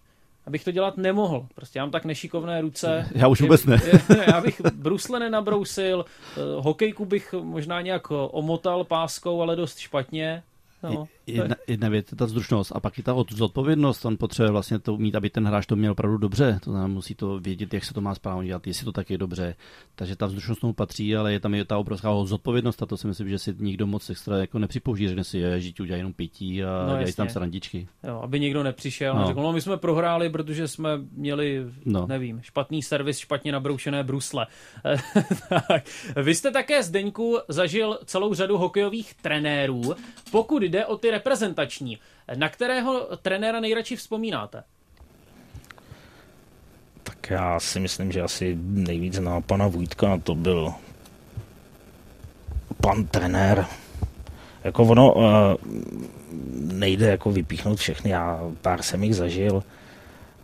[0.48, 1.48] abych to dělat nemohl.
[1.56, 3.08] Prostě já mám tak nešikovné ruce.
[3.16, 3.82] Já už vůbec ne.
[4.28, 10.44] já bych brusle nenabrousil, eh, hokejku bych možná nějak omotal páskou, ale dost špatně.
[10.84, 14.06] No, jedna, jedna věc je ta zručnost a pak i ta zodpovědnost.
[14.06, 16.60] On potřebuje vlastně to mít, aby ten hráč to měl opravdu dobře.
[16.64, 19.18] To znamená, musí to vědět, jak se to má správně dělat, jestli to tak je
[19.18, 19.56] dobře.
[19.96, 23.08] Takže ta zručnost tomu patří, ale je tam i ta obrovská zodpovědnost a to si
[23.08, 26.64] myslím, že si nikdo moc extra jako nepřipouží, že si je, že udělá jenom pití
[26.64, 27.88] a no, dělají tam srandičky.
[28.04, 29.24] Jo, aby někdo nepřišel no.
[29.24, 32.08] a řekl, no my jsme prohráli, protože jsme měli, no.
[32.08, 34.48] nevím, špatný servis, špatně nabroušené brusle.
[35.68, 35.84] tak.
[36.24, 39.82] Vy jste také Zdeňku zažil celou řadu hokejových trenérů.
[40.32, 41.98] Pokud jde o ty reprezentační.
[42.36, 44.64] Na kterého trenéra nejradši vzpomínáte?
[47.04, 50.74] Tak já si myslím, že asi nejvíc na pana Vujtka to byl
[52.82, 53.66] pan trenér.
[54.64, 55.24] Jako ono uh,
[56.54, 59.64] nejde jako vypíchnout všechny, já pár jsem jich zažil,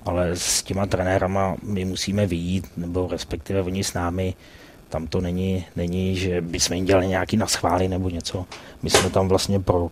[0.06, 4.34] ale s těma trenérama my musíme vyjít, nebo respektive oni s námi,
[4.90, 8.46] tam to není, není že bychom jim dělali nějaký naschvály nebo něco.
[8.82, 9.90] My jsme tam vlastně pro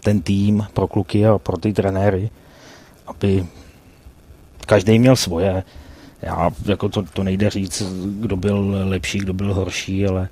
[0.00, 2.30] ten tým, pro kluky a pro ty trenéry,
[3.06, 3.46] aby
[4.66, 5.62] každý měl svoje.
[6.22, 7.82] Já, jako to, to nejde říct,
[8.20, 10.28] kdo byl lepší, kdo byl horší, ale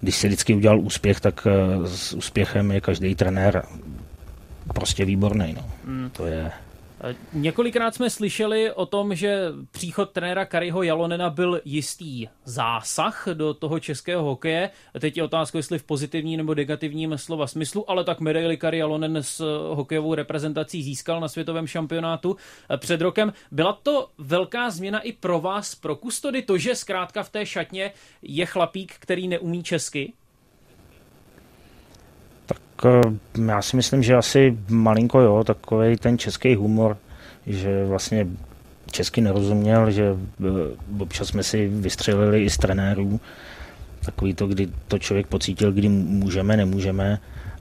[0.00, 3.62] když se vždycky udělal úspěch, tak eh, s úspěchem je každý trenér
[4.74, 5.54] prostě výborný.
[5.56, 5.64] No.
[5.84, 6.10] Mm.
[6.10, 6.50] To je
[7.32, 13.80] Několikrát jsme slyšeli o tom, že příchod trenéra Kariho Jalonena byl jistý zásah do toho
[13.80, 14.70] českého hokeje.
[15.00, 19.16] Teď je otázka, jestli v pozitivním nebo negativním slova smyslu, ale tak medaili Kari Jalonen
[19.16, 19.40] s
[19.74, 22.36] hokejovou reprezentací získal na světovém šampionátu
[22.76, 23.32] před rokem.
[23.50, 27.92] Byla to velká změna i pro vás, pro kustody, to, že zkrátka v té šatně
[28.22, 30.12] je chlapík, který neumí česky?
[32.84, 33.00] Eh,
[33.48, 36.96] já si myslím, že asi malinko jo, takový ten český humor,
[37.46, 38.26] že vlastně
[38.90, 40.48] česky nerozuměl, že eh,
[40.98, 43.20] občas jsme si vystřelili i z trenérů,
[44.04, 47.18] takový to, kdy to člověk pocítil, kdy můžeme, nemůžeme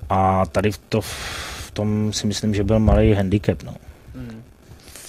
[0.09, 3.63] a tady v, to, v tom si myslím, že byl malý handicap.
[3.63, 3.76] No.
[4.15, 4.43] Hmm.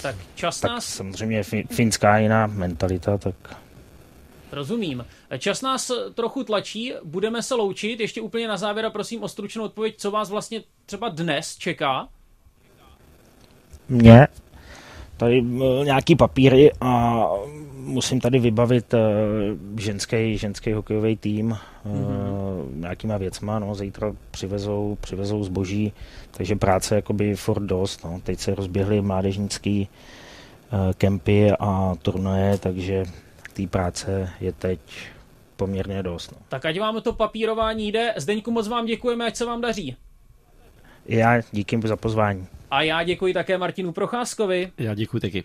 [0.01, 0.85] Tak čas tak nás...
[0.85, 3.35] samozřejmě finská jiná mentalita, tak...
[4.53, 5.05] Rozumím.
[5.37, 7.99] Čas nás trochu tlačí, budeme se loučit.
[7.99, 12.07] Ještě úplně na závěr a prosím o stručnou odpověď, co vás vlastně třeba dnes čeká?
[13.89, 14.27] Mě
[15.17, 17.23] tady eh, nějaký papíry a
[17.75, 18.93] musím tady vybavit
[19.77, 22.79] ženský, ženský hokejový tým mm-hmm.
[22.79, 25.93] nějakýma věcma, no, zítra přivezou, přivezou zboží,
[26.31, 28.21] takže práce jakoby furt dost, no.
[28.23, 29.87] teď se rozběhly mládežnický
[30.73, 33.05] uh, kempy a turnaje, takže
[33.53, 34.79] té práce je teď
[35.55, 36.31] poměrně dost.
[36.31, 36.37] No.
[36.49, 38.13] Tak ať vám to papírování jde.
[38.17, 39.95] Zdeňku, moc vám děkujeme, ať se vám daří.
[41.05, 42.47] Já díky za pozvání.
[42.71, 44.71] A já děkuji také Martinu Procházkovi.
[44.77, 45.43] Já děkuji taky.